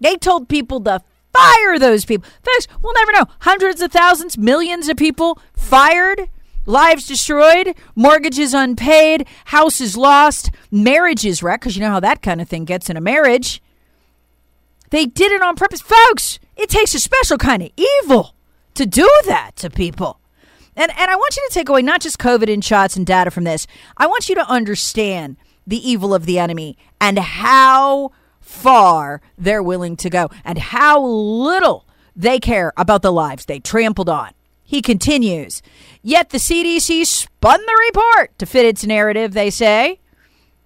They 0.00 0.16
told 0.16 0.48
people 0.48 0.82
to 0.84 1.02
Fire 1.32 1.78
those 1.78 2.04
people. 2.04 2.28
Folks, 2.42 2.68
we'll 2.82 2.94
never 2.94 3.12
know. 3.12 3.26
Hundreds 3.40 3.80
of 3.80 3.90
thousands, 3.90 4.36
millions 4.36 4.88
of 4.88 4.96
people 4.96 5.38
fired, 5.54 6.28
lives 6.66 7.06
destroyed, 7.06 7.74
mortgages 7.94 8.54
unpaid, 8.54 9.26
houses 9.46 9.96
lost, 9.96 10.50
marriages 10.70 11.42
wrecked, 11.42 11.62
because 11.62 11.76
you 11.76 11.82
know 11.82 11.90
how 11.90 12.00
that 12.00 12.22
kind 12.22 12.40
of 12.40 12.48
thing 12.48 12.64
gets 12.64 12.90
in 12.90 12.96
a 12.96 13.00
marriage. 13.00 13.62
They 14.90 15.06
did 15.06 15.32
it 15.32 15.42
on 15.42 15.56
purpose. 15.56 15.80
Folks, 15.80 16.38
it 16.56 16.68
takes 16.68 16.94
a 16.94 17.00
special 17.00 17.38
kind 17.38 17.62
of 17.62 17.70
evil 17.76 18.34
to 18.74 18.84
do 18.84 19.08
that 19.26 19.52
to 19.56 19.70
people. 19.70 20.20
And, 20.76 20.90
and 20.96 21.10
I 21.10 21.16
want 21.16 21.36
you 21.36 21.46
to 21.48 21.54
take 21.54 21.68
away 21.68 21.82
not 21.82 22.00
just 22.00 22.18
COVID 22.18 22.52
and 22.52 22.64
shots 22.64 22.96
and 22.96 23.06
data 23.06 23.30
from 23.30 23.44
this. 23.44 23.66
I 23.96 24.06
want 24.06 24.28
you 24.28 24.34
to 24.36 24.48
understand 24.48 25.36
the 25.66 25.88
evil 25.88 26.14
of 26.14 26.26
the 26.26 26.38
enemy 26.38 26.76
and 27.00 27.18
how 27.18 28.12
far 28.42 29.22
they're 29.38 29.62
willing 29.62 29.96
to 29.96 30.10
go 30.10 30.28
and 30.44 30.58
how 30.58 31.02
little 31.02 31.86
they 32.14 32.38
care 32.38 32.72
about 32.76 33.00
the 33.00 33.12
lives 33.12 33.46
they 33.46 33.58
trampled 33.58 34.08
on. 34.08 34.32
He 34.62 34.82
continues, 34.82 35.62
yet 36.02 36.30
the 36.30 36.38
CDC 36.38 37.06
spun 37.06 37.60
the 37.64 37.84
report 37.88 38.38
to 38.38 38.46
fit 38.46 38.66
its 38.66 38.84
narrative, 38.84 39.32
they 39.32 39.50
say. 39.50 40.00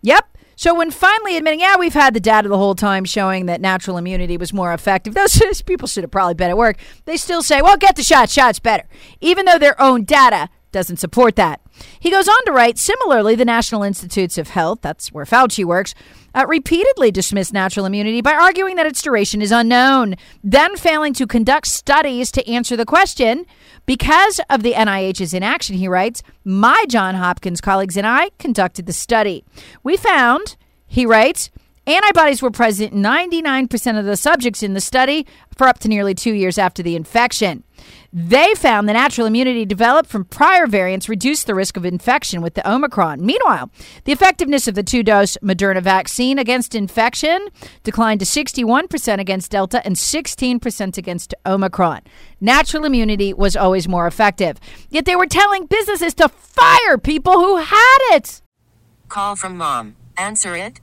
Yep. 0.02 0.36
So 0.58 0.74
when 0.74 0.90
finally 0.90 1.36
admitting, 1.36 1.60
yeah, 1.60 1.76
we've 1.76 1.92
had 1.92 2.14
the 2.14 2.20
data 2.20 2.48
the 2.48 2.56
whole 2.56 2.74
time 2.74 3.04
showing 3.04 3.46
that 3.46 3.60
natural 3.60 3.98
immunity 3.98 4.36
was 4.36 4.52
more 4.52 4.72
effective, 4.72 5.14
those 5.16 5.62
people 5.62 5.86
should 5.86 6.04
have 6.04 6.10
probably 6.10 6.34
been 6.34 6.50
at 6.50 6.56
work. 6.56 6.78
They 7.04 7.16
still 7.16 7.42
say, 7.42 7.60
well, 7.60 7.76
get 7.76 7.96
the 7.96 8.02
shot, 8.02 8.30
shot's 8.30 8.58
better, 8.58 8.84
even 9.20 9.44
though 9.44 9.58
their 9.58 9.80
own 9.80 10.04
data 10.04 10.48
doesn't 10.76 10.98
support 10.98 11.36
that. 11.36 11.62
He 11.98 12.10
goes 12.10 12.28
on 12.28 12.44
to 12.44 12.52
write, 12.52 12.76
similarly, 12.76 13.34
the 13.34 13.46
National 13.46 13.82
Institutes 13.82 14.36
of 14.36 14.50
Health, 14.50 14.80
that's 14.82 15.10
where 15.10 15.24
Fauci 15.24 15.64
works, 15.64 15.94
uh, 16.34 16.44
repeatedly 16.46 17.10
dismissed 17.10 17.54
natural 17.54 17.86
immunity 17.86 18.20
by 18.20 18.34
arguing 18.34 18.76
that 18.76 18.84
its 18.84 19.00
duration 19.00 19.40
is 19.40 19.50
unknown, 19.50 20.16
then 20.44 20.76
failing 20.76 21.14
to 21.14 21.26
conduct 21.26 21.66
studies 21.66 22.30
to 22.32 22.46
answer 22.46 22.76
the 22.76 22.84
question. 22.84 23.46
Because 23.86 24.38
of 24.50 24.62
the 24.62 24.74
NIH's 24.74 25.32
inaction, 25.32 25.76
he 25.76 25.88
writes, 25.88 26.22
my 26.44 26.84
John 26.90 27.14
Hopkins 27.14 27.62
colleagues 27.62 27.96
and 27.96 28.06
I 28.06 28.28
conducted 28.38 28.84
the 28.84 28.92
study. 28.92 29.44
We 29.82 29.96
found, 29.96 30.56
he 30.86 31.06
writes, 31.06 31.50
Antibodies 31.88 32.42
were 32.42 32.50
present 32.50 32.92
in 32.92 33.00
99% 33.00 33.98
of 33.98 34.04
the 34.04 34.16
subjects 34.16 34.64
in 34.64 34.74
the 34.74 34.80
study 34.80 35.24
for 35.56 35.68
up 35.68 35.78
to 35.78 35.88
nearly 35.88 36.14
two 36.14 36.34
years 36.34 36.58
after 36.58 36.82
the 36.82 36.96
infection. 36.96 37.62
They 38.12 38.54
found 38.54 38.88
the 38.88 38.92
natural 38.92 39.26
immunity 39.26 39.64
developed 39.64 40.08
from 40.08 40.24
prior 40.24 40.66
variants 40.66 41.08
reduced 41.08 41.46
the 41.46 41.54
risk 41.54 41.76
of 41.76 41.84
infection 41.84 42.40
with 42.42 42.54
the 42.54 42.68
Omicron. 42.70 43.24
Meanwhile, 43.24 43.70
the 44.04 44.12
effectiveness 44.12 44.68
of 44.68 44.74
the 44.74 44.82
two 44.82 45.02
dose 45.02 45.36
Moderna 45.42 45.82
vaccine 45.82 46.38
against 46.38 46.74
infection 46.74 47.48
declined 47.82 48.20
to 48.20 48.26
61% 48.26 49.18
against 49.18 49.50
Delta 49.50 49.84
and 49.84 49.96
16% 49.96 50.98
against 50.98 51.34
Omicron. 51.44 52.00
Natural 52.40 52.84
immunity 52.84 53.32
was 53.32 53.56
always 53.56 53.88
more 53.88 54.06
effective. 54.06 54.58
Yet 54.90 55.04
they 55.04 55.16
were 55.16 55.26
telling 55.26 55.66
businesses 55.66 56.14
to 56.14 56.28
fire 56.28 56.98
people 56.98 57.34
who 57.34 57.56
had 57.56 57.98
it. 58.12 58.42
Call 59.08 59.36
from 59.36 59.56
mom. 59.56 59.96
Answer 60.16 60.56
it. 60.56 60.80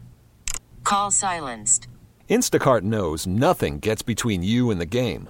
Call 0.83 1.11
silenced. 1.11 1.87
Instacart 2.29 2.81
knows 2.81 3.27
nothing 3.27 3.79
gets 3.79 4.01
between 4.01 4.43
you 4.43 4.71
and 4.71 4.79
the 4.79 4.85
game. 4.85 5.29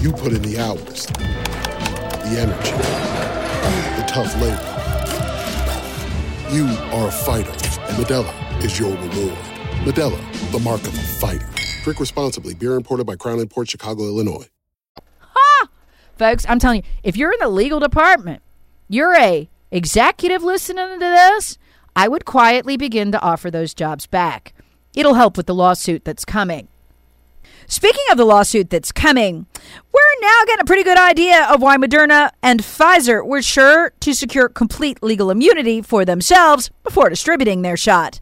You 0.00 0.12
put 0.12 0.32
in 0.32 0.42
the 0.42 0.58
hours, 0.58 1.06
the 1.06 2.36
energy, 2.38 2.72
the 3.96 4.04
tough 4.06 4.34
labor. 4.40 4.68
You 6.52 6.66
are 6.92 7.08
a 7.08 7.10
fighter, 7.10 7.50
and 7.50 7.96
Modelo 7.96 8.64
is 8.64 8.78
your 8.78 8.90
reward. 8.90 9.38
Modelo, 9.84 10.52
the 10.52 10.58
mark 10.58 10.80
of 10.82 10.94
a 10.94 11.02
fighter. 11.02 11.48
Drink 11.82 11.98
responsibly. 12.00 12.54
Beer 12.54 12.74
imported 12.74 13.06
by 13.06 13.16
Crown 13.16 13.46
Port 13.48 13.68
Chicago, 13.68 14.04
Illinois. 14.04 14.48
Folks, 16.16 16.46
I'm 16.48 16.58
telling 16.58 16.82
you, 16.82 16.88
if 17.02 17.16
you're 17.16 17.32
in 17.32 17.40
the 17.40 17.48
legal 17.48 17.80
department, 17.80 18.42
you're 18.88 19.16
a 19.16 19.48
executive 19.70 20.44
listening 20.44 20.92
to 20.92 20.98
this, 21.00 21.58
I 21.96 22.06
would 22.06 22.24
quietly 22.24 22.76
begin 22.76 23.10
to 23.12 23.20
offer 23.20 23.50
those 23.50 23.74
jobs 23.74 24.06
back. 24.06 24.54
It'll 24.94 25.14
help 25.14 25.36
with 25.36 25.46
the 25.46 25.54
lawsuit 25.54 26.04
that's 26.04 26.24
coming. 26.24 26.68
Speaking 27.66 28.04
of 28.10 28.18
the 28.18 28.24
lawsuit 28.24 28.70
that's 28.70 28.92
coming, 28.92 29.46
we're 29.92 30.20
now 30.20 30.40
getting 30.46 30.62
a 30.62 30.66
pretty 30.66 30.82
good 30.82 30.98
idea 30.98 31.46
of 31.50 31.62
why 31.62 31.76
Moderna 31.76 32.30
and 32.42 32.60
Pfizer 32.60 33.24
were 33.24 33.42
sure 33.42 33.92
to 34.00 34.14
secure 34.14 34.48
complete 34.48 35.02
legal 35.02 35.30
immunity 35.30 35.80
for 35.82 36.04
themselves 36.04 36.70
before 36.82 37.08
distributing 37.08 37.62
their 37.62 37.76
shot. 37.76 38.20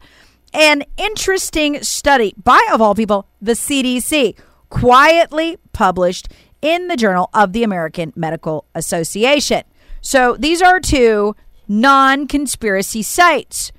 An 0.53 0.83
interesting 0.97 1.81
study 1.83 2.33
by, 2.41 2.65
of 2.71 2.81
all 2.81 2.95
people, 2.95 3.27
the 3.41 3.53
CDC, 3.53 4.37
quietly 4.69 5.57
published 5.73 6.27
in 6.61 6.87
the 6.87 6.97
Journal 6.97 7.29
of 7.33 7.53
the 7.53 7.63
American 7.63 8.13
Medical 8.15 8.65
Association. 8.75 9.63
So 10.01 10.35
these 10.37 10.61
are 10.61 10.79
two 10.79 11.35
non 11.67 12.27
conspiracy 12.27 13.01
sites. 13.01 13.71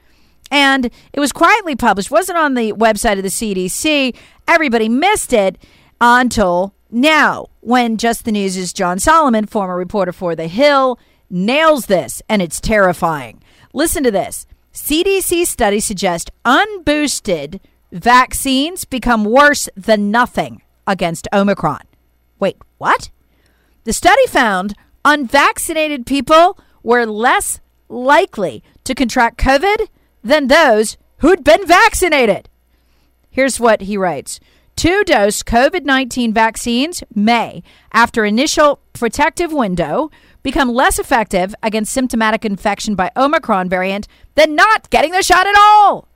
And 0.53 0.91
it 1.15 1.19
was 1.19 1.33
quietly 1.33 1.75
published, 1.75 2.11
wasn't 2.11 2.37
on 2.37 2.53
the 2.53 2.75
website 2.75 3.17
of 3.17 3.23
the 3.23 3.31
CDC. 3.31 4.15
Everybody 4.47 4.87
missed 4.87 5.33
it 5.33 5.57
until 5.99 6.75
now, 6.91 7.47
when 7.61 7.97
Just 7.97 8.27
the 8.27 8.33
News' 8.33 8.59
is 8.59 8.75
John 8.75 8.99
Solomon, 8.99 9.47
former 9.47 9.75
reporter 9.77 10.13
for 10.13 10.37
The 10.37 10.49
Hill, 10.49 10.99
nails 11.31 11.87
this, 11.87 12.21
and 12.29 12.43
it's 12.43 12.61
terrifying. 12.61 13.43
Listen 13.73 14.05
to 14.05 14.11
this. 14.11 14.47
CDC 14.75 15.47
studies 15.47 15.87
suggest 15.87 16.31
unboosted 16.45 17.59
vaccines 17.91 18.85
become 18.85 19.25
worse 19.25 19.71
than 19.75 20.11
nothing 20.11 20.61
against 20.87 21.29
Omicron. 21.33 21.81
Wait, 22.39 22.59
what? 22.77 23.11
The 23.85 23.95
study 23.95 24.27
found 24.27 24.75
unvaccinated 25.03 26.05
people 26.05 26.59
were 26.83 27.07
less 27.07 27.61
likely 27.89 28.63
to 28.85 28.95
contract 28.95 29.39
COVID 29.39 29.89
than 30.23 30.49
those 30.49 30.97
who'd 31.19 31.45
been 31.45 31.67
vaccinated. 31.67 32.49
Here's 33.31 33.61
what 33.61 33.83
he 33.83 33.97
writes 33.97 34.41
Two 34.77 35.05
dose 35.05 35.43
COVID 35.43 35.85
19 35.85 36.33
vaccines 36.33 37.03
may, 37.15 37.63
after 37.93 38.25
initial 38.25 38.81
protective 38.93 39.53
window, 39.53 40.11
become 40.43 40.73
less 40.73 40.99
effective 40.99 41.55
against 41.63 41.93
symptomatic 41.93 42.45
infection 42.45 42.95
by 42.95 43.11
Omicron 43.17 43.69
variant 43.69 44.09
than 44.35 44.55
not 44.55 44.91
getting 44.91 45.13
the 45.13 45.23
shot 45.23 45.47
at 45.47 45.55
all. 45.59 46.09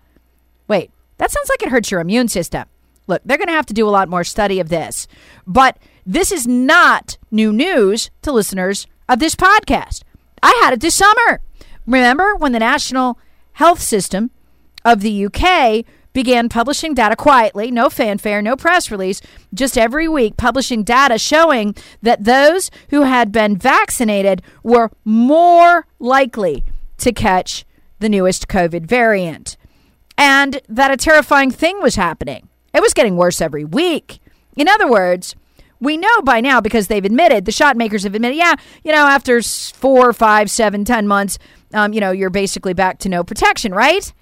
Wait, 0.68 0.90
that 1.18 1.30
sounds 1.30 1.48
like 1.48 1.62
it 1.62 1.70
hurts 1.70 1.90
your 1.90 2.00
immune 2.00 2.28
system. 2.28 2.64
Look, 3.06 3.22
they're 3.24 3.38
going 3.38 3.48
to 3.48 3.54
have 3.54 3.66
to 3.66 3.74
do 3.74 3.88
a 3.88 3.90
lot 3.90 4.08
more 4.08 4.24
study 4.24 4.58
of 4.58 4.68
this. 4.68 5.06
But 5.46 5.78
this 6.04 6.32
is 6.32 6.46
not 6.46 7.18
new 7.30 7.52
news 7.52 8.10
to 8.22 8.32
listeners 8.32 8.86
of 9.08 9.20
this 9.20 9.36
podcast. 9.36 10.02
I 10.42 10.60
had 10.62 10.72
it 10.72 10.80
this 10.80 10.94
summer. 10.94 11.40
Remember 11.86 12.34
when 12.34 12.52
the 12.52 12.58
National 12.58 13.18
Health 13.56 13.80
System 13.80 14.30
of 14.84 15.00
the 15.00 15.26
UK 15.26 15.86
began 16.12 16.50
publishing 16.50 16.92
data 16.92 17.16
quietly, 17.16 17.70
no 17.70 17.88
fanfare, 17.88 18.42
no 18.42 18.54
press 18.54 18.90
release, 18.90 19.22
just 19.54 19.78
every 19.78 20.06
week 20.06 20.36
publishing 20.36 20.84
data 20.84 21.18
showing 21.18 21.74
that 22.02 22.24
those 22.24 22.70
who 22.90 23.02
had 23.02 23.32
been 23.32 23.56
vaccinated 23.56 24.42
were 24.62 24.90
more 25.06 25.86
likely 25.98 26.64
to 26.98 27.12
catch 27.12 27.64
the 27.98 28.10
newest 28.10 28.46
COVID 28.46 28.84
variant. 28.84 29.56
And 30.18 30.60
that 30.68 30.90
a 30.90 30.98
terrifying 30.98 31.50
thing 31.50 31.80
was 31.80 31.96
happening. 31.96 32.50
It 32.74 32.82
was 32.82 32.92
getting 32.92 33.16
worse 33.16 33.40
every 33.40 33.64
week. 33.64 34.18
In 34.54 34.68
other 34.68 34.86
words, 34.86 35.34
we 35.80 35.96
know 35.96 36.22
by 36.22 36.40
now 36.40 36.60
because 36.60 36.86
they've 36.86 37.04
admitted, 37.04 37.44
the 37.44 37.52
shot 37.52 37.76
makers 37.76 38.04
have 38.04 38.14
admitted, 38.14 38.36
yeah, 38.36 38.54
you 38.84 38.92
know, 38.92 39.06
after 39.06 39.42
four, 39.42 40.12
five, 40.12 40.50
seven, 40.50 40.84
ten 40.84 41.06
months, 41.06 41.38
um, 41.74 41.92
you 41.92 42.00
know, 42.00 42.10
you're 42.10 42.30
basically 42.30 42.72
back 42.72 42.98
to 43.00 43.08
no 43.08 43.22
protection, 43.22 43.72
right? 43.74 44.12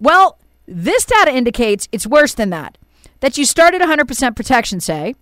Well, 0.00 0.38
this 0.66 1.04
data 1.04 1.34
indicates 1.34 1.88
it's 1.92 2.06
worse 2.06 2.34
than 2.34 2.50
that. 2.50 2.78
That 3.20 3.36
you 3.36 3.44
started 3.44 3.80
100% 3.80 4.36
protection, 4.36 4.80
say, 4.80 5.14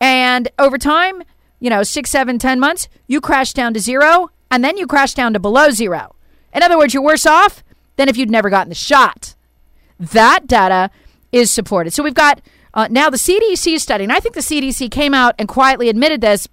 and 0.00 0.48
over 0.58 0.78
time, 0.78 1.22
you 1.58 1.68
know, 1.68 1.82
six, 1.82 2.10
seven, 2.10 2.38
ten 2.38 2.58
months, 2.58 2.88
you 3.06 3.20
crash 3.20 3.52
down 3.52 3.74
to 3.74 3.80
zero, 3.80 4.30
and 4.50 4.64
then 4.64 4.76
you 4.76 4.86
crash 4.86 5.14
down 5.14 5.32
to 5.34 5.40
below 5.40 5.70
zero. 5.70 6.14
In 6.54 6.62
other 6.62 6.78
words, 6.78 6.94
you're 6.94 7.02
worse 7.02 7.26
off 7.26 7.62
than 7.96 8.08
if 8.08 8.16
you'd 8.16 8.30
never 8.30 8.50
gotten 8.50 8.70
the 8.70 8.74
shot. 8.74 9.34
That 9.98 10.46
data 10.46 10.90
is 11.32 11.50
supported. 11.50 11.92
So 11.92 12.02
we've 12.02 12.14
got 12.14 12.40
uh, 12.74 12.88
now 12.90 13.10
the 13.10 13.16
CDC 13.16 13.80
study, 13.80 14.04
and 14.04 14.12
I 14.12 14.20
think 14.20 14.34
the 14.34 14.40
CDC 14.40 14.90
came 14.90 15.14
out 15.14 15.34
and 15.38 15.48
quietly 15.48 15.88
admitted 15.88 16.20
this 16.20 16.48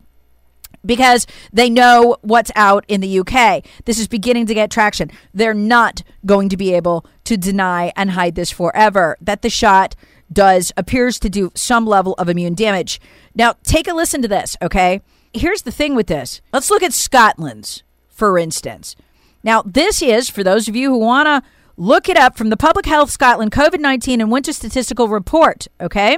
because 0.86 1.28
they 1.52 1.70
know 1.70 2.18
what's 2.22 2.52
out 2.56 2.86
in 2.88 3.02
the 3.02 3.20
UK. 3.20 3.64
This 3.86 4.00
is 4.00 4.08
beginning 4.08 4.46
to 4.48 4.54
get 4.54 4.72
traction. 4.72 5.12
They're 5.34 5.54
not 5.54 6.02
going 6.26 6.50
to 6.50 6.58
be 6.58 6.74
able 6.74 7.06
to 7.26 7.38
deny 7.38 7.92
and 7.96 8.12
hide 8.12 8.36
this 8.36 8.52
forever. 8.52 9.18
That 9.22 9.42
the 9.42 9.50
shot 9.50 9.96
does 10.32 10.72
appears 10.78 11.20
to 11.20 11.30
do 11.30 11.52
some 11.56 11.86
level 11.86 12.14
of 12.14 12.30
immune 12.30 12.56
damage. 12.56 13.00
Now, 13.36 13.56
take 13.64 13.88
a 13.88 13.94
listen 13.94 14.22
to 14.22 14.28
this, 14.28 14.58
okay? 14.62 15.02
Here's 15.34 15.62
the 15.62 15.72
thing 15.72 15.96
with 15.96 16.08
this. 16.08 16.42
Let's 16.52 16.70
look 16.70 16.84
at 16.84 16.94
Scotland's, 16.94 17.84
for 18.10 18.38
instance. 18.38 18.96
Now, 19.44 19.62
this 19.62 20.02
is 20.02 20.30
for 20.30 20.44
those 20.44 20.68
of 20.68 20.76
you 20.76 20.90
who 20.90 20.98
want 20.98 21.28
to 21.28 21.50
look 21.78 22.10
it 22.10 22.18
up 22.18 22.36
from 22.36 22.50
the 22.50 22.58
Public 22.58 22.86
Health 22.86 23.12
Scotland 23.12 23.52
COVID 23.52 23.80
19 23.80 24.20
and 24.20 24.32
Winter 24.32 24.52
Statistical 24.52 25.08
Report, 25.08 25.68
okay? 25.80 26.18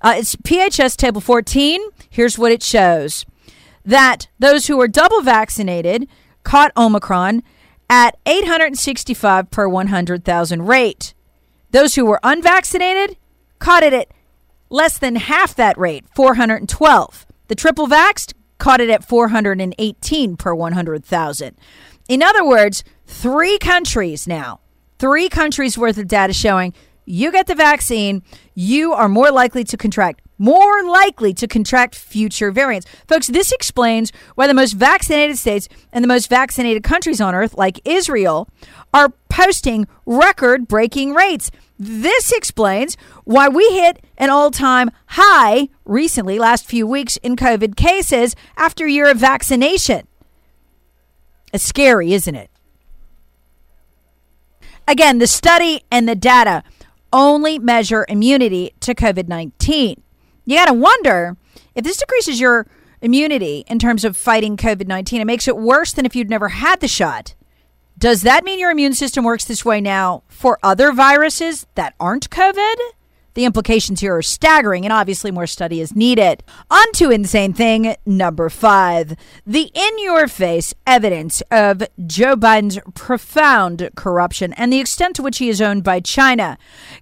Uh, 0.00 0.14
it's 0.16 0.34
PHS 0.36 0.96
Table 0.96 1.20
14. 1.20 1.80
Here's 2.10 2.38
what 2.38 2.52
it 2.52 2.62
shows 2.62 3.24
that 3.84 4.28
those 4.38 4.66
who 4.66 4.76
were 4.76 4.88
double 4.88 5.22
vaccinated 5.22 6.08
caught 6.42 6.72
Omicron 6.76 7.42
at 7.88 8.16
865 8.26 9.50
per 9.50 9.68
100,000 9.68 10.62
rate. 10.66 11.14
Those 11.70 11.94
who 11.94 12.04
were 12.04 12.20
unvaccinated 12.22 13.16
caught 13.58 13.82
it 13.82 13.92
at 13.92 14.08
less 14.70 14.98
than 14.98 15.16
half 15.16 15.54
that 15.54 15.78
rate, 15.78 16.04
412. 16.14 17.26
The 17.48 17.54
triple 17.54 17.86
vaxxed 17.86 18.32
caught 18.58 18.80
it 18.80 18.90
at 18.90 19.04
418 19.04 20.36
per 20.36 20.54
100,000. 20.54 21.56
In 22.08 22.22
other 22.22 22.44
words, 22.44 22.82
three 23.06 23.58
countries 23.58 24.26
now, 24.26 24.60
three 24.98 25.28
countries 25.28 25.76
worth 25.76 25.98
of 25.98 26.08
data 26.08 26.32
showing 26.32 26.74
you 27.04 27.30
get 27.30 27.46
the 27.46 27.54
vaccine, 27.54 28.22
you 28.54 28.92
are 28.92 29.08
more 29.08 29.30
likely 29.30 29.62
to 29.64 29.76
contract 29.76 30.22
more 30.38 30.82
likely 30.84 31.32
to 31.34 31.46
contract 31.46 31.94
future 31.94 32.50
variants. 32.50 32.86
Folks, 33.08 33.28
this 33.28 33.52
explains 33.52 34.12
why 34.34 34.46
the 34.46 34.54
most 34.54 34.72
vaccinated 34.72 35.38
states 35.38 35.68
and 35.92 36.02
the 36.02 36.08
most 36.08 36.28
vaccinated 36.28 36.82
countries 36.82 37.20
on 37.20 37.34
earth, 37.34 37.54
like 37.54 37.80
Israel, 37.84 38.48
are 38.92 39.10
posting 39.28 39.86
record 40.04 40.68
breaking 40.68 41.14
rates. 41.14 41.50
This 41.78 42.32
explains 42.32 42.96
why 43.24 43.48
we 43.48 43.64
hit 43.70 44.04
an 44.16 44.30
all 44.30 44.50
time 44.50 44.90
high 45.06 45.68
recently, 45.84 46.38
last 46.38 46.66
few 46.66 46.86
weeks, 46.86 47.16
in 47.18 47.36
COVID 47.36 47.76
cases 47.76 48.34
after 48.56 48.86
a 48.86 48.90
year 48.90 49.10
of 49.10 49.18
vaccination. 49.18 50.06
It's 51.52 51.64
scary, 51.64 52.12
isn't 52.12 52.34
it? 52.34 52.50
Again, 54.88 55.18
the 55.18 55.26
study 55.26 55.82
and 55.90 56.08
the 56.08 56.14
data 56.14 56.62
only 57.12 57.58
measure 57.58 58.06
immunity 58.08 58.72
to 58.80 58.94
COVID 58.94 59.28
19. 59.28 60.02
You 60.44 60.56
got 60.56 60.66
to 60.66 60.74
wonder 60.74 61.36
if 61.74 61.84
this 61.84 61.96
decreases 61.96 62.40
your 62.40 62.66
immunity 63.00 63.64
in 63.66 63.78
terms 63.78 64.04
of 64.04 64.16
fighting 64.16 64.56
COVID 64.56 64.86
19, 64.86 65.20
it 65.20 65.24
makes 65.24 65.48
it 65.48 65.56
worse 65.56 65.92
than 65.92 66.06
if 66.06 66.14
you'd 66.14 66.30
never 66.30 66.48
had 66.48 66.80
the 66.80 66.88
shot. 66.88 67.34
Does 67.98 68.22
that 68.22 68.44
mean 68.44 68.58
your 68.58 68.70
immune 68.70 68.94
system 68.94 69.24
works 69.24 69.44
this 69.44 69.64
way 69.64 69.80
now 69.80 70.22
for 70.28 70.58
other 70.62 70.92
viruses 70.92 71.66
that 71.74 71.94
aren't 71.98 72.30
COVID? 72.30 72.76
The 73.36 73.44
implications 73.44 74.00
here 74.00 74.16
are 74.16 74.22
staggering, 74.22 74.86
and 74.86 74.92
obviously 74.94 75.30
more 75.30 75.46
study 75.46 75.82
is 75.82 75.94
needed. 75.94 76.42
On 76.70 76.92
to 76.94 77.10
insane 77.10 77.52
thing 77.52 77.94
number 78.06 78.48
five 78.48 79.14
the 79.46 79.70
in 79.74 79.98
your 79.98 80.26
face 80.26 80.72
evidence 80.86 81.42
of 81.50 81.82
Joe 82.06 82.34
Biden's 82.34 82.78
profound 82.94 83.90
corruption 83.94 84.54
and 84.54 84.72
the 84.72 84.80
extent 84.80 85.16
to 85.16 85.22
which 85.22 85.36
he 85.36 85.50
is 85.50 85.60
owned 85.60 85.84
by 85.84 86.00
China 86.00 86.56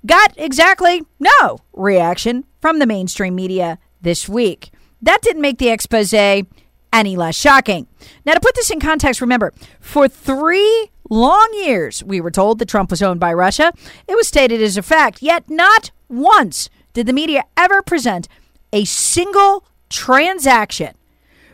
got 0.04 0.34
exactly 0.36 1.04
no 1.20 1.60
reaction 1.72 2.44
from 2.60 2.80
the 2.80 2.86
mainstream 2.86 3.36
media 3.36 3.78
this 4.02 4.28
week. 4.28 4.72
That 5.02 5.22
didn't 5.22 5.40
make 5.40 5.58
the 5.58 5.68
expose 5.68 6.12
any 6.12 7.16
less 7.16 7.36
shocking. 7.36 7.86
Now, 8.26 8.34
to 8.34 8.40
put 8.40 8.56
this 8.56 8.72
in 8.72 8.80
context, 8.80 9.20
remember, 9.20 9.52
for 9.78 10.08
three 10.08 10.90
long 11.10 11.50
years, 11.54 12.02
we 12.04 12.20
were 12.20 12.30
told 12.30 12.58
that 12.58 12.68
Trump 12.68 12.90
was 12.90 13.02
owned 13.02 13.20
by 13.20 13.32
Russia. 13.32 13.72
It 14.08 14.14
was 14.14 14.28
stated 14.28 14.60
as 14.60 14.76
a 14.76 14.82
fact, 14.82 15.22
yet 15.22 15.48
not 15.48 15.90
once 16.08 16.68
did 16.92 17.06
the 17.06 17.12
media 17.12 17.44
ever 17.56 17.82
present 17.82 18.28
a 18.72 18.84
single 18.84 19.66
transaction 19.88 20.94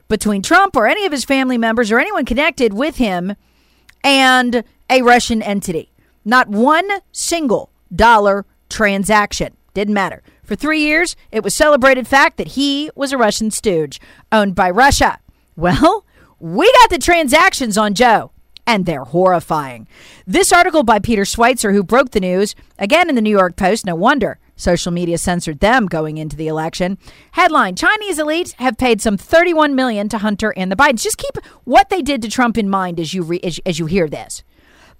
between 0.08 0.42
Trump 0.42 0.76
or 0.76 0.86
any 0.86 1.06
of 1.06 1.12
his 1.12 1.24
family 1.24 1.58
members 1.58 1.90
or 1.90 1.98
anyone 1.98 2.24
connected 2.24 2.72
with 2.72 2.96
him 2.96 3.34
and 4.02 4.64
a 4.88 5.02
Russian 5.02 5.42
entity. 5.42 5.92
Not 6.24 6.48
one 6.48 6.88
single 7.12 7.70
dollar 7.94 8.44
transaction. 8.68 9.56
Didn't 9.72 9.94
matter. 9.94 10.22
For 10.42 10.56
three 10.56 10.80
years, 10.80 11.14
it 11.30 11.44
was 11.44 11.54
celebrated 11.54 12.08
fact 12.08 12.36
that 12.38 12.48
he 12.48 12.90
was 12.96 13.12
a 13.12 13.18
Russian 13.18 13.50
stooge 13.50 14.00
owned 14.32 14.54
by 14.54 14.70
Russia. 14.70 15.18
Well, 15.56 16.04
we 16.40 16.72
got 16.80 16.90
the 16.90 16.98
transactions 16.98 17.78
on 17.78 17.94
Joe 17.94 18.32
and 18.70 18.86
they're 18.86 19.02
horrifying. 19.02 19.88
This 20.28 20.52
article 20.52 20.84
by 20.84 21.00
Peter 21.00 21.22
Schweizer, 21.22 21.72
who 21.72 21.82
broke 21.82 22.10
the 22.10 22.20
news, 22.20 22.54
again 22.78 23.08
in 23.08 23.16
the 23.16 23.20
New 23.20 23.36
York 23.36 23.56
Post, 23.56 23.84
no 23.84 23.96
wonder 23.96 24.38
social 24.54 24.92
media 24.92 25.18
censored 25.18 25.58
them 25.58 25.86
going 25.86 26.18
into 26.18 26.36
the 26.36 26.46
election. 26.46 26.96
Headline 27.32 27.74
Chinese 27.74 28.18
elites 28.18 28.52
have 28.58 28.78
paid 28.78 29.00
some 29.00 29.16
31 29.16 29.74
million 29.74 30.08
to 30.10 30.18
Hunter 30.18 30.54
and 30.56 30.70
the 30.70 30.76
Bidens. 30.76 31.02
Just 31.02 31.18
keep 31.18 31.36
what 31.64 31.88
they 31.88 32.00
did 32.00 32.22
to 32.22 32.28
Trump 32.28 32.56
in 32.56 32.70
mind 32.70 33.00
as 33.00 33.12
you 33.12 33.22
re- 33.22 33.40
as, 33.42 33.58
as 33.66 33.80
you 33.80 33.86
hear 33.86 34.06
this. 34.06 34.44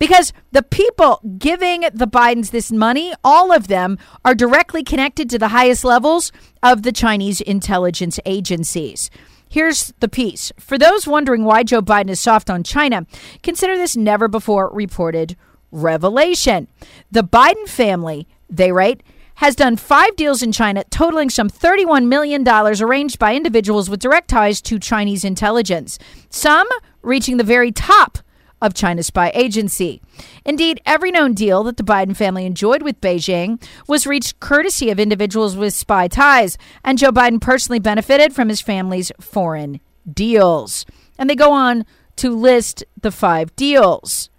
Because 0.01 0.33
the 0.51 0.63
people 0.63 1.21
giving 1.39 1.83
the 1.93 2.09
Bidens 2.09 2.51
this 2.51 2.73
money, 2.73 3.13
all 3.23 3.53
of 3.53 3.69
them 3.69 3.99
are 4.25 4.35
directly 4.35 4.83
connected 4.83 5.31
to 5.31 5.39
the 5.39 5.49
highest 5.49 5.85
levels 5.85 6.33
of 6.63 6.83
the 6.83 6.91
Chinese 6.91 7.41
intelligence 7.43 8.19
agencies. 8.25 9.11
Here's 9.51 9.93
the 9.99 10.09
piece. 10.09 10.53
For 10.61 10.79
those 10.79 11.09
wondering 11.09 11.45
why 11.45 11.65
Joe 11.65 11.83
Biden 11.83 12.09
is 12.09 12.21
soft 12.21 12.49
on 12.49 12.63
China, 12.63 13.05
consider 13.43 13.77
this 13.77 13.97
never 13.97 14.29
before 14.29 14.71
reported 14.73 15.37
revelation. 15.73 16.69
The 17.11 17.25
Biden 17.25 17.69
family, 17.69 18.29
they 18.49 18.71
write, 18.71 19.03
has 19.37 19.57
done 19.57 19.77
five 19.77 20.15
deals 20.15 20.41
in 20.41 20.53
China 20.53 20.85
totaling 20.91 21.31
some 21.31 21.51
$31 21.51 22.07
million 22.07 22.47
arranged 22.47 23.19
by 23.19 23.35
individuals 23.35 23.91
with 23.91 23.99
direct 23.99 24.29
ties 24.29 24.61
to 24.63 24.79
Chinese 24.79 25.25
intelligence, 25.25 25.99
some 26.29 26.69
reaching 27.03 27.37
the 27.37 27.43
very 27.43 27.73
top 27.73 28.19
of 28.61 28.75
China's 28.75 29.07
spy 29.07 29.31
agency. 29.35 30.01
Indeed, 30.45 30.81
every 30.85 31.11
known 31.11 31.35
deal 31.35 31.63
that 31.65 31.77
the 31.77 31.83
Biden 31.83 32.17
family 32.17 32.47
enjoyed 32.47 32.83
with 32.83 33.01
Beijing 33.01 33.63
was 33.87 34.07
reached 34.07 34.41
courtesy 34.41 34.91
of 34.91 35.01
individuals 35.01 35.57
with 35.57 35.75
spy 35.75 36.09
ties, 36.09 36.59
and 36.85 36.99
Joe 36.99 37.11
Biden 37.11 37.41
personally 37.41 37.79
benefited 37.79 38.35
from 38.35 38.49
his 38.49 38.61
family's 38.61 39.13
foreign 39.21 39.81
deals. 40.11 40.87
And 41.19 41.29
they 41.29 41.37
go 41.37 41.53
on 41.53 41.85
to 42.17 42.31
list 42.31 42.85
the 43.01 43.11
five 43.11 43.55
deals. 43.57 44.31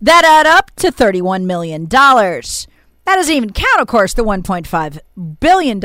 That 0.00 0.24
add 0.24 0.46
up 0.46 0.70
to 0.76 0.92
$31 0.92 1.44
million. 1.44 1.86
That 1.88 3.16
doesn't 3.16 3.34
even 3.34 3.52
count, 3.52 3.80
of 3.80 3.86
course, 3.88 4.14
the 4.14 4.22
$1.5 4.22 4.98
billion 5.40 5.80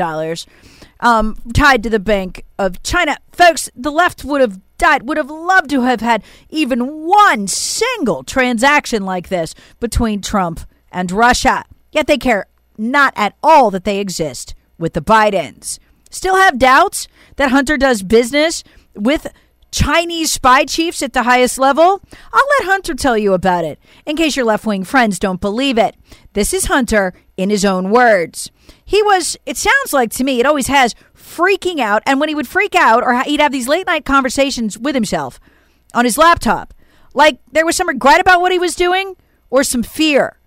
um, 1.04 1.36
tied 1.52 1.82
to 1.82 1.90
the 1.90 2.00
Bank 2.00 2.44
of 2.58 2.82
China. 2.82 3.18
Folks, 3.30 3.70
the 3.76 3.92
left 3.92 4.24
would 4.24 4.40
have 4.40 4.58
died, 4.78 5.06
would 5.06 5.18
have 5.18 5.30
loved 5.30 5.70
to 5.70 5.82
have 5.82 6.00
had 6.00 6.24
even 6.48 7.06
one 7.06 7.46
single 7.46 8.24
transaction 8.24 9.04
like 9.04 9.28
this 9.28 9.54
between 9.78 10.22
Trump 10.22 10.60
and 10.90 11.12
Russia. 11.12 11.64
Yet 11.92 12.06
they 12.06 12.18
care 12.18 12.46
not 12.78 13.12
at 13.16 13.36
all 13.42 13.70
that 13.70 13.84
they 13.84 14.00
exist 14.00 14.54
with 14.78 14.94
the 14.94 15.02
Bidens. 15.02 15.78
Still 16.10 16.36
have 16.36 16.58
doubts 16.58 17.06
that 17.36 17.50
Hunter 17.50 17.76
does 17.76 18.02
business 18.02 18.64
with 18.94 19.26
Chinese 19.70 20.32
spy 20.32 20.64
chiefs 20.64 21.02
at 21.02 21.12
the 21.12 21.24
highest 21.24 21.58
level? 21.58 22.00
I'll 22.32 22.48
let 22.60 22.68
Hunter 22.70 22.94
tell 22.94 23.18
you 23.18 23.34
about 23.34 23.64
it, 23.64 23.78
in 24.06 24.16
case 24.16 24.36
your 24.36 24.44
left 24.46 24.64
wing 24.64 24.84
friends 24.84 25.18
don't 25.18 25.40
believe 25.40 25.76
it. 25.76 25.96
This 26.32 26.54
is 26.54 26.66
Hunter 26.66 27.12
in 27.36 27.50
his 27.50 27.64
own 27.64 27.90
words. 27.90 28.50
He 28.84 29.02
was, 29.02 29.36
it 29.46 29.56
sounds 29.56 29.92
like 29.92 30.10
to 30.12 30.24
me, 30.24 30.40
it 30.40 30.46
always 30.46 30.68
has, 30.68 30.94
freaking 31.16 31.80
out. 31.80 32.02
And 32.06 32.20
when 32.20 32.28
he 32.28 32.34
would 32.34 32.48
freak 32.48 32.74
out, 32.74 33.02
or 33.02 33.22
he'd 33.22 33.40
have 33.40 33.52
these 33.52 33.68
late 33.68 33.86
night 33.86 34.04
conversations 34.04 34.78
with 34.78 34.94
himself 34.94 35.40
on 35.94 36.04
his 36.04 36.18
laptop, 36.18 36.74
like 37.14 37.38
there 37.50 37.66
was 37.66 37.76
some 37.76 37.88
regret 37.88 38.20
about 38.20 38.40
what 38.40 38.52
he 38.52 38.58
was 38.58 38.74
doing 38.74 39.16
or 39.50 39.64
some 39.64 39.82
fear. 39.82 40.38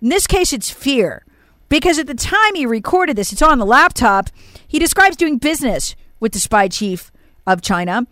In 0.00 0.08
this 0.08 0.26
case, 0.26 0.52
it's 0.52 0.70
fear. 0.70 1.24
Because 1.68 1.98
at 1.98 2.06
the 2.06 2.14
time 2.14 2.54
he 2.54 2.64
recorded 2.64 3.16
this, 3.16 3.32
it's 3.32 3.42
on 3.42 3.58
the 3.58 3.66
laptop, 3.66 4.30
he 4.68 4.78
describes 4.78 5.16
doing 5.16 5.38
business 5.38 5.96
with 6.20 6.32
the 6.32 6.38
spy 6.38 6.68
chief 6.68 7.10
of 7.46 7.60
China 7.60 8.06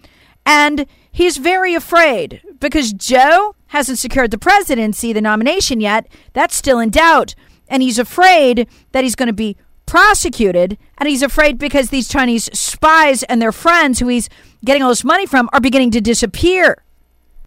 and 0.47 0.87
he's 1.11 1.37
very 1.37 1.75
afraid 1.75 2.42
because 2.61 2.92
Joe 2.92 3.55
hasn't 3.68 3.99
secured 3.99 4.31
the 4.31 4.38
presidency, 4.38 5.12
the 5.12 5.20
nomination 5.20 5.81
yet. 5.81 6.07
That's 6.33 6.57
still 6.57 6.79
in 6.79 6.90
doubt. 6.90 7.35
And 7.68 7.83
he's 7.83 7.98
afraid 7.98 8.68
that 8.92 9.05
he's 9.05 9.14
going 9.14 9.29
to 9.29 9.33
be 9.33 9.57
prosecuted. 9.87 10.79
And 10.98 11.09
he's 11.09 11.22
afraid 11.22 11.59
because 11.59 11.90
these 11.90 12.09
Chinese 12.09 12.44
spies 12.59 13.22
and 13.24 13.40
their 13.40 13.53
friends 13.53 13.98
who 13.98 14.09
he's 14.09 14.29
getting 14.64 14.83
all 14.83 14.88
this 14.90 15.05
money 15.05 15.27
from 15.27 15.48
are 15.53 15.61
beginning 15.61 15.90
to 15.92 16.00
disappear. 16.00 16.83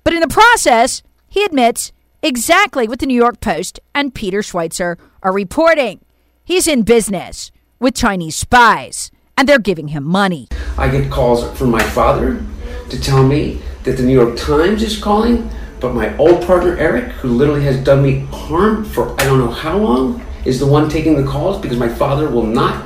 But 0.03 0.13
in 0.13 0.21
the 0.21 0.27
process, 0.27 1.03
he 1.27 1.43
admits 1.43 1.91
exactly 2.21 2.87
what 2.87 2.99
the 2.99 3.05
New 3.05 3.15
York 3.15 3.39
Post 3.41 3.79
and 3.93 4.13
Peter 4.13 4.39
Schweizer 4.39 4.97
are 5.21 5.33
reporting. 5.33 5.99
He's 6.43 6.67
in 6.67 6.83
business 6.83 7.51
with 7.79 7.95
Chinese 7.95 8.35
spies, 8.35 9.11
and 9.37 9.47
they're 9.47 9.59
giving 9.59 9.89
him 9.89 10.03
money. 10.03 10.47
I 10.77 10.89
get 10.89 11.11
calls 11.11 11.57
from 11.57 11.71
my 11.71 11.83
father 11.83 12.43
to 12.89 13.01
tell 13.01 13.23
me 13.23 13.61
that 13.83 13.97
the 13.97 14.03
New 14.03 14.13
York 14.13 14.37
Times 14.37 14.81
is 14.81 14.97
calling, 14.97 15.49
but 15.79 15.93
my 15.93 16.15
old 16.17 16.45
partner 16.45 16.77
Eric, 16.77 17.05
who 17.05 17.29
literally 17.29 17.63
has 17.63 17.77
done 17.83 18.01
me 18.03 18.19
harm 18.31 18.83
for 18.83 19.19
I 19.19 19.25
don't 19.25 19.39
know 19.39 19.51
how 19.51 19.77
long, 19.77 20.25
is 20.45 20.59
the 20.59 20.65
one 20.65 20.89
taking 20.89 21.15
the 21.15 21.29
calls 21.29 21.61
because 21.61 21.77
my 21.77 21.89
father 21.89 22.29
will 22.29 22.45
not 22.45 22.85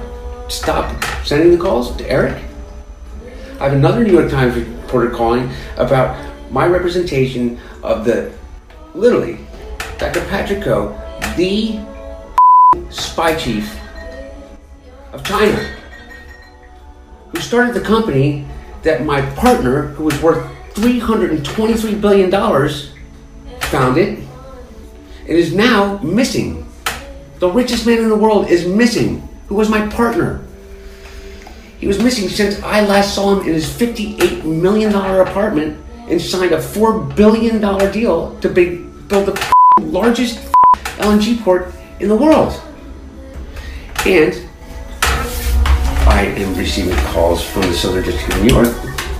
stop 0.51 1.03
sending 1.23 1.51
the 1.51 1.61
calls 1.61 1.95
to 1.95 2.09
Eric. 2.09 2.43
I 3.59 3.65
have 3.65 3.73
another 3.73 4.03
New 4.03 4.11
York 4.11 4.31
Times 4.31 4.55
reporter 4.55 5.09
calling 5.09 5.51
about 5.77 6.17
my 6.51 6.65
representation 6.65 7.59
of 7.83 8.03
the 8.03 8.33
literally 8.93 9.39
Dr. 9.97 10.25
Patrick 10.25 10.63
Ho, 10.63 10.97
the 11.37 11.79
spy 12.89 13.35
chief 13.35 13.77
of 15.13 15.23
China, 15.23 15.57
who 17.31 17.39
started 17.39 17.73
the 17.73 17.81
company 17.81 18.47
that 18.81 19.05
my 19.05 19.21
partner, 19.35 19.87
who 19.89 20.05
was 20.05 20.21
worth 20.21 20.49
$323 20.73 22.01
billion, 22.01 22.31
found 23.61 23.97
it 23.97 24.19
and 25.21 25.37
is 25.37 25.53
now 25.53 25.97
missing. 25.99 26.67
The 27.39 27.49
richest 27.49 27.85
man 27.85 27.99
in 27.99 28.09
the 28.09 28.15
world 28.15 28.49
is 28.49 28.67
missing, 28.67 29.27
who 29.47 29.55
was 29.55 29.69
my 29.69 29.87
partner. 29.87 30.45
He 31.77 31.87
was 31.87 31.97
missing 31.97 32.29
since 32.29 32.61
I 32.61 32.81
last 32.81 33.15
saw 33.15 33.33
him 33.33 33.47
in 33.47 33.53
his 33.53 33.67
$58 33.67 34.45
million 34.45 34.93
apartment 34.93 35.83
and 36.07 36.21
signed 36.21 36.51
a 36.51 36.57
$4 36.57 37.15
billion 37.15 37.59
deal 37.91 38.39
to 38.39 38.49
build 38.49 39.25
the 39.25 39.53
largest 39.79 40.51
LNG 40.99 41.41
port 41.41 41.73
in 41.99 42.07
the 42.09 42.15
world. 42.15 42.61
And 44.05 44.47
I 46.07 46.25
am 46.37 46.55
receiving 46.55 46.95
calls 47.07 47.43
from 47.43 47.63
the 47.63 47.73
Southern 47.73 48.03
District 48.03 48.35
of 48.35 48.43
New 48.43 48.53
York, 48.53 48.67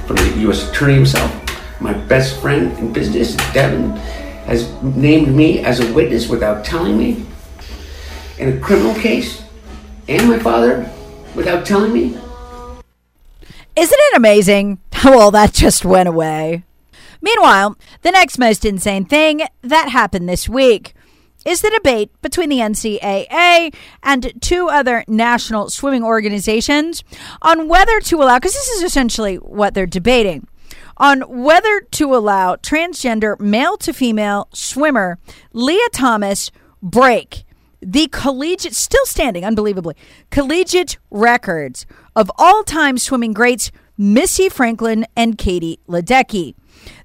from 0.05 0.17
the 0.17 0.37
U.S. 0.41 0.69
Attorney 0.69 0.95
himself. 0.95 1.40
My 1.81 1.93
best 1.93 2.39
friend 2.39 2.77
in 2.77 2.93
business, 2.93 3.35
Devon, 3.53 3.97
has 4.45 4.71
named 4.83 5.35
me 5.35 5.65
as 5.65 5.79
a 5.79 5.93
witness 5.93 6.29
without 6.29 6.63
telling 6.63 6.95
me 6.95 7.25
in 8.37 8.55
a 8.55 8.59
criminal 8.59 8.93
case, 8.93 9.43
and 10.07 10.29
my 10.29 10.37
father 10.37 10.87
without 11.35 11.65
telling 11.65 11.91
me. 11.91 12.15
Isn't 13.75 13.99
it 13.99 14.15
amazing 14.15 14.77
how 14.93 15.19
all 15.19 15.31
that 15.31 15.53
just 15.53 15.83
went 15.83 16.07
away? 16.07 16.63
Meanwhile, 17.19 17.77
the 18.03 18.11
next 18.11 18.37
most 18.37 18.63
insane 18.63 19.05
thing 19.05 19.41
that 19.61 19.89
happened 19.89 20.29
this 20.29 20.47
week 20.47 20.93
is 21.45 21.61
the 21.61 21.71
debate 21.71 22.11
between 22.21 22.49
the 22.49 22.57
NCAA 22.57 23.73
and 24.03 24.33
two 24.39 24.69
other 24.69 25.03
national 25.07 25.71
swimming 25.71 26.03
organizations 26.03 27.03
on 27.41 27.67
whether 27.67 27.99
to 28.01 28.17
allow, 28.17 28.37
because 28.37 28.53
this 28.53 28.69
is 28.69 28.83
essentially 28.83 29.37
what 29.37 29.73
they're 29.73 29.87
debating, 29.87 30.47
on 31.01 31.21
whether 31.21 31.81
to 31.81 32.15
allow 32.15 32.55
transgender 32.55 33.37
male 33.39 33.75
to 33.75 33.91
female 33.91 34.47
swimmer 34.53 35.17
Lia 35.51 35.89
Thomas 35.91 36.51
break 36.81 37.43
the 37.81 38.07
collegiate, 38.11 38.75
still 38.75 39.05
standing, 39.07 39.43
unbelievably, 39.43 39.95
collegiate 40.29 40.99
records 41.09 41.87
of 42.15 42.31
all 42.37 42.63
time 42.63 42.99
swimming 42.99 43.33
greats 43.33 43.71
Missy 43.97 44.49
Franklin 44.49 45.05
and 45.15 45.37
Katie 45.37 45.79
Ledecky. 45.89 46.53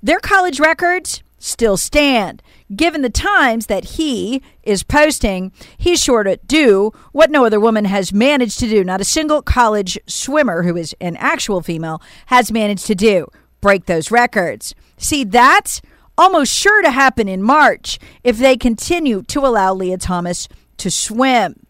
Their 0.03 0.21
college 0.21 0.61
records 0.61 1.23
still 1.39 1.79
stand. 1.79 2.43
Given 2.75 3.01
the 3.01 3.11
times 3.11 3.67
that 3.67 3.85
he 3.85 4.43
is 4.63 4.83
posting, 4.83 5.53
he's 5.79 6.03
sure 6.03 6.25
to 6.25 6.37
do 6.47 6.93
what 7.13 7.31
no 7.31 7.47
other 7.47 7.61
woman 7.61 7.87
has 7.87 8.13
managed 8.13 8.59
to 8.61 8.69
do. 8.69 8.85
Not 8.85 9.01
a 9.01 9.05
single 9.05 9.41
college 9.41 9.99
swimmer 10.07 10.63
who 10.63 10.77
is 10.77 10.95
an 11.01 11.17
actual 11.17 11.63
female 11.63 12.03
has 12.27 12.53
managed 12.53 12.87
to 12.87 12.95
do 12.95 13.29
break 13.67 13.87
those 13.87 14.13
records. 14.13 14.77
See, 14.97 15.25
that's 15.25 15.83
almost 16.17 16.55
sure 16.55 16.83
to 16.83 16.91
happen 16.93 17.27
in 17.27 17.43
March 17.43 17.99
if 18.23 18.39
they 18.39 18.57
continue 18.57 19.23
to 19.23 19.41
allow 19.41 19.75
Lia 19.75 19.99
Thomas 19.99 20.47
to 20.77 20.89
swim. 20.89 21.67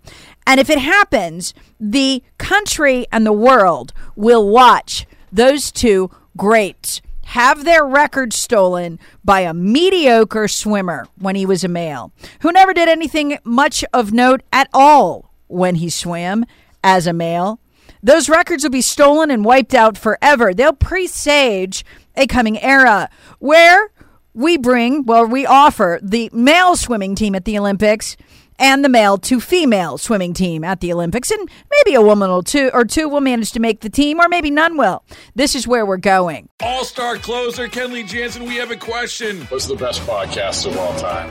And 0.46 0.60
if 0.60 0.68
it 0.68 0.78
happens, 0.78 1.54
the 1.80 2.22
country 2.36 3.06
and 3.10 3.24
the 3.24 3.32
world 3.32 3.94
will 4.14 4.46
watch 4.46 5.06
those 5.32 5.72
two 5.72 6.10
greats 6.36 7.00
have 7.28 7.64
their 7.64 7.86
record 7.86 8.34
stolen 8.34 8.98
by 9.24 9.40
a 9.40 9.54
mediocre 9.54 10.48
swimmer 10.48 11.08
when 11.18 11.34
he 11.34 11.46
was 11.46 11.64
a 11.64 11.68
male 11.68 12.12
who 12.40 12.52
never 12.52 12.74
did 12.74 12.90
anything 12.90 13.38
much 13.42 13.82
of 13.94 14.12
note 14.12 14.42
at 14.52 14.68
all 14.74 15.32
when 15.46 15.76
he 15.76 15.88
swam 15.88 16.44
as 16.84 17.06
a 17.06 17.14
male. 17.14 17.58
Those 18.02 18.28
records 18.28 18.62
will 18.62 18.70
be 18.70 18.82
stolen 18.82 19.30
and 19.30 19.44
wiped 19.44 19.74
out 19.74 19.96
forever. 19.98 20.52
They'll 20.54 20.72
presage 20.72 21.84
a 22.16 22.26
coming 22.26 22.58
era 22.60 23.08
where 23.38 23.90
we 24.34 24.56
bring, 24.56 25.04
well, 25.04 25.26
we 25.26 25.46
offer 25.46 25.98
the 26.02 26.30
male 26.32 26.76
swimming 26.76 27.14
team 27.14 27.34
at 27.34 27.44
the 27.44 27.58
Olympics 27.58 28.16
and 28.58 28.84
the 28.84 28.88
male 28.88 29.18
to 29.18 29.40
female 29.40 29.98
swimming 29.98 30.32
team 30.32 30.64
at 30.64 30.80
the 30.80 30.92
Olympics. 30.92 31.30
And 31.30 31.48
maybe 31.70 31.94
a 31.94 32.02
woman 32.02 32.30
or 32.30 32.42
two 32.42 32.70
or 32.72 32.84
two 32.84 33.08
will 33.08 33.20
manage 33.20 33.52
to 33.52 33.60
make 33.60 33.80
the 33.80 33.90
team, 33.90 34.20
or 34.20 34.28
maybe 34.28 34.50
none 34.50 34.76
will. 34.76 35.04
This 35.34 35.54
is 35.54 35.66
where 35.66 35.84
we're 35.84 35.96
going. 35.96 36.48
All 36.60 36.84
star 36.84 37.16
closer 37.16 37.68
Kenley 37.68 38.06
Jansen, 38.06 38.44
we 38.44 38.56
have 38.56 38.70
a 38.70 38.76
question. 38.76 39.42
What's 39.46 39.66
the 39.66 39.76
best 39.76 40.00
podcast 40.02 40.66
of 40.66 40.76
all 40.76 40.96
time? 40.98 41.30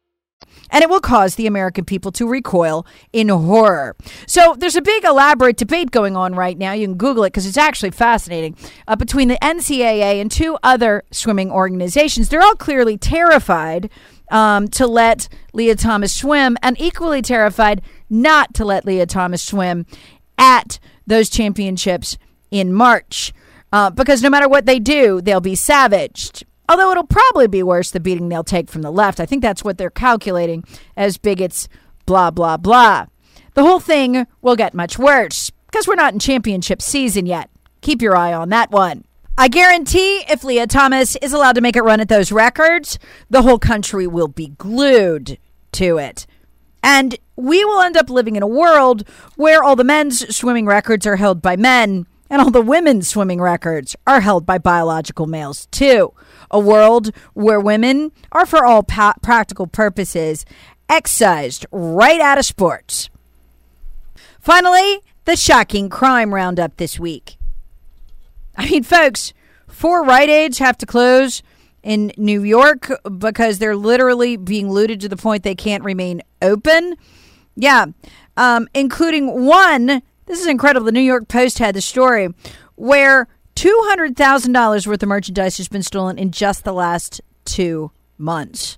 and 0.71 0.81
it 0.81 0.89
will 0.89 1.01
cause 1.01 1.35
the 1.35 1.47
American 1.47 1.85
people 1.85 2.11
to 2.13 2.27
recoil 2.27 2.85
in 3.13 3.29
horror. 3.29 3.95
So 4.25 4.55
there's 4.57 4.75
a 4.75 4.81
big 4.81 5.03
elaborate 5.03 5.57
debate 5.57 5.91
going 5.91 6.15
on 6.15 6.33
right 6.33 6.57
now. 6.57 6.73
You 6.73 6.87
can 6.87 6.97
Google 6.97 7.23
it 7.25 7.29
because 7.29 7.45
it's 7.45 7.57
actually 7.57 7.91
fascinating 7.91 8.55
uh, 8.87 8.95
between 8.95 9.27
the 9.27 9.37
NCAA 9.41 10.21
and 10.21 10.31
two 10.31 10.57
other 10.63 11.03
swimming 11.11 11.51
organizations. 11.51 12.29
They're 12.29 12.41
all 12.41 12.55
clearly 12.55 12.97
terrified 12.97 13.89
um, 14.31 14.67
to 14.69 14.87
let 14.87 15.27
Lia 15.53 15.75
Thomas 15.75 16.13
swim 16.13 16.57
and 16.63 16.79
equally 16.79 17.21
terrified 17.21 17.81
not 18.09 18.53
to 18.55 18.65
let 18.65 18.85
Lia 18.85 19.05
Thomas 19.05 19.43
swim 19.43 19.85
at 20.37 20.79
those 21.05 21.29
championships 21.29 22.17
in 22.49 22.73
March. 22.73 23.33
Uh, 23.73 23.89
because 23.89 24.21
no 24.21 24.29
matter 24.29 24.49
what 24.49 24.65
they 24.65 24.79
do, 24.79 25.21
they'll 25.21 25.39
be 25.39 25.55
savaged. 25.55 26.45
Although 26.71 26.91
it'll 26.91 27.03
probably 27.03 27.47
be 27.47 27.63
worse 27.63 27.91
the 27.91 27.99
beating 27.99 28.29
they'll 28.29 28.45
take 28.45 28.69
from 28.69 28.81
the 28.81 28.91
left. 28.91 29.19
I 29.19 29.25
think 29.25 29.41
that's 29.41 29.61
what 29.61 29.77
they're 29.77 29.89
calculating 29.89 30.63
as 30.95 31.17
bigots, 31.17 31.67
blah, 32.05 32.31
blah, 32.31 32.55
blah. 32.55 33.07
The 33.55 33.63
whole 33.63 33.81
thing 33.81 34.25
will 34.41 34.55
get 34.55 34.73
much 34.73 34.97
worse 34.97 35.51
because 35.65 35.85
we're 35.85 35.95
not 35.95 36.13
in 36.13 36.19
championship 36.19 36.81
season 36.81 37.25
yet. 37.25 37.49
Keep 37.81 38.01
your 38.01 38.15
eye 38.15 38.31
on 38.31 38.47
that 38.49 38.71
one. 38.71 39.03
I 39.37 39.49
guarantee 39.49 40.23
if 40.29 40.45
Lia 40.45 40.65
Thomas 40.65 41.17
is 41.17 41.33
allowed 41.33 41.55
to 41.55 41.61
make 41.61 41.75
it 41.75 41.83
run 41.83 41.99
at 41.99 42.07
those 42.07 42.31
records, 42.31 42.97
the 43.29 43.41
whole 43.41 43.59
country 43.59 44.07
will 44.07 44.29
be 44.29 44.53
glued 44.57 45.37
to 45.73 45.97
it. 45.97 46.25
And 46.81 47.17
we 47.35 47.65
will 47.65 47.81
end 47.81 47.97
up 47.97 48.09
living 48.09 48.37
in 48.37 48.43
a 48.43 48.47
world 48.47 49.05
where 49.35 49.61
all 49.61 49.75
the 49.75 49.83
men's 49.83 50.33
swimming 50.33 50.67
records 50.67 51.05
are 51.05 51.17
held 51.17 51.41
by 51.41 51.57
men 51.57 52.07
and 52.31 52.41
all 52.41 52.49
the 52.49 52.61
women's 52.61 53.09
swimming 53.09 53.41
records 53.41 53.95
are 54.07 54.21
held 54.21 54.45
by 54.45 54.57
biological 54.57 55.27
males, 55.27 55.67
too 55.67 56.13
a 56.49 56.59
world 56.59 57.11
where 57.33 57.59
women 57.59 58.11
are, 58.31 58.45
for 58.45 58.65
all 58.65 58.83
pa- 58.83 59.15
practical 59.21 59.67
purposes, 59.67 60.45
excised 60.89 61.65
right 61.71 62.19
out 62.19 62.37
of 62.37 62.45
sports. 62.45 63.09
Finally, 64.39 64.99
the 65.25 65.35
shocking 65.35 65.89
crime 65.89 66.33
roundup 66.33 66.77
this 66.77 66.99
week. 66.99 67.37
I 68.57 68.69
mean, 68.69 68.83
folks, 68.83 69.33
four 69.67 70.03
Rite 70.03 70.29
Aids 70.29 70.59
have 70.59 70.77
to 70.79 70.85
close 70.85 71.41
in 71.83 72.11
New 72.17 72.43
York 72.43 72.91
because 73.17 73.59
they're 73.59 73.75
literally 73.75 74.35
being 74.35 74.69
looted 74.69 74.99
to 75.01 75.09
the 75.09 75.17
point 75.17 75.43
they 75.43 75.55
can't 75.55 75.83
remain 75.83 76.21
open. 76.41 76.95
Yeah, 77.55 77.87
um, 78.37 78.67
including 78.73 79.45
one. 79.45 80.01
This 80.31 80.39
is 80.39 80.47
incredible. 80.47 80.85
The 80.85 80.93
New 80.93 81.01
York 81.01 81.27
Post 81.27 81.59
had 81.59 81.75
the 81.75 81.81
story 81.81 82.29
where 82.75 83.27
$200,000 83.57 84.87
worth 84.87 85.03
of 85.03 85.09
merchandise 85.09 85.57
has 85.57 85.67
been 85.67 85.83
stolen 85.83 86.17
in 86.17 86.31
just 86.31 86.63
the 86.63 86.71
last 86.71 87.19
two 87.43 87.91
months. 88.17 88.77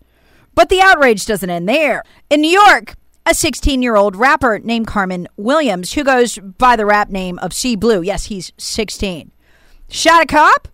But 0.56 0.70
the 0.70 0.82
outrage 0.82 1.28
doesn't 1.28 1.52
end 1.52 1.70
there. 1.70 2.02
In 2.32 2.42
New 2.42 2.50
York, 2.50 2.96
a 3.28 3.36
16 3.36 3.84
year 3.84 3.96
old 3.96 4.16
rapper 4.16 4.58
named 4.58 4.88
Camrin 4.88 5.28
Williams, 5.38 5.94
who 5.94 6.04
goes 6.04 6.40
by 6.40 6.76
the 6.76 6.88
rap 6.88 7.12
name 7.12 7.38
of 7.38 7.54
C 7.54 7.76
Blue, 7.76 8.02
yes, 8.02 8.26
he's 8.26 8.52
16, 8.58 9.32
shot 9.90 10.24
a 10.24 10.26
cop 10.26 10.68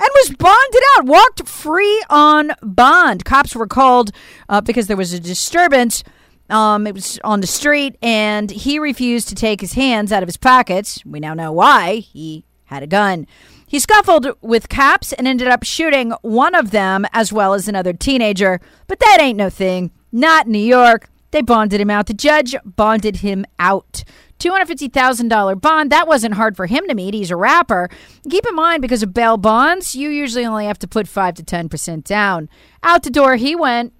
and 0.00 0.10
was 0.16 0.30
bonded 0.30 0.82
out, 0.96 1.04
walked 1.04 1.48
free 1.48 2.04
on 2.10 2.50
bond. 2.62 3.24
Cops 3.24 3.54
were 3.54 3.68
called 3.68 4.10
uh, 4.48 4.60
because 4.60 4.88
there 4.88 4.96
was 4.96 5.12
a 5.12 5.20
disturbance. 5.20 6.02
Um, 6.48 6.86
it 6.86 6.94
was 6.94 7.18
on 7.24 7.40
the 7.40 7.46
street, 7.46 7.96
and 8.02 8.50
he 8.50 8.78
refused 8.78 9.28
to 9.28 9.34
take 9.34 9.60
his 9.60 9.72
hands 9.72 10.12
out 10.12 10.22
of 10.22 10.28
his 10.28 10.36
pockets. 10.36 11.04
We 11.04 11.20
now 11.20 11.34
know 11.34 11.52
why. 11.52 11.96
He 11.96 12.44
had 12.66 12.82
a 12.82 12.86
gun. 12.86 13.26
He 13.66 13.80
scuffled 13.80 14.28
with 14.40 14.68
cops 14.68 15.12
and 15.12 15.26
ended 15.26 15.48
up 15.48 15.64
shooting 15.64 16.12
one 16.22 16.54
of 16.54 16.70
them 16.70 17.04
as 17.12 17.32
well 17.32 17.52
as 17.52 17.66
another 17.66 17.92
teenager. 17.92 18.60
But 18.86 19.00
that 19.00 19.18
ain't 19.20 19.38
no 19.38 19.50
thing. 19.50 19.90
Not 20.12 20.46
New 20.46 20.58
York. 20.58 21.08
They 21.32 21.42
bonded 21.42 21.80
him 21.80 21.90
out. 21.90 22.06
The 22.06 22.14
judge 22.14 22.54
bonded 22.64 23.16
him 23.16 23.44
out. 23.58 24.04
$250,000 24.38 25.60
bond. 25.60 25.90
That 25.90 26.06
wasn't 26.06 26.34
hard 26.34 26.56
for 26.56 26.66
him 26.66 26.86
to 26.88 26.94
meet. 26.94 27.14
He's 27.14 27.30
a 27.30 27.36
rapper. 27.36 27.88
Keep 28.28 28.46
in 28.46 28.54
mind, 28.54 28.82
because 28.82 29.02
of 29.02 29.14
bail 29.14 29.36
bonds, 29.36 29.96
you 29.96 30.10
usually 30.10 30.44
only 30.44 30.66
have 30.66 30.78
to 30.80 30.88
put 30.88 31.08
5 31.08 31.34
to 31.34 31.42
10% 31.42 32.04
down. 32.04 32.48
Out 32.82 33.02
the 33.02 33.10
door 33.10 33.36
he 33.36 33.56
went. 33.56 33.92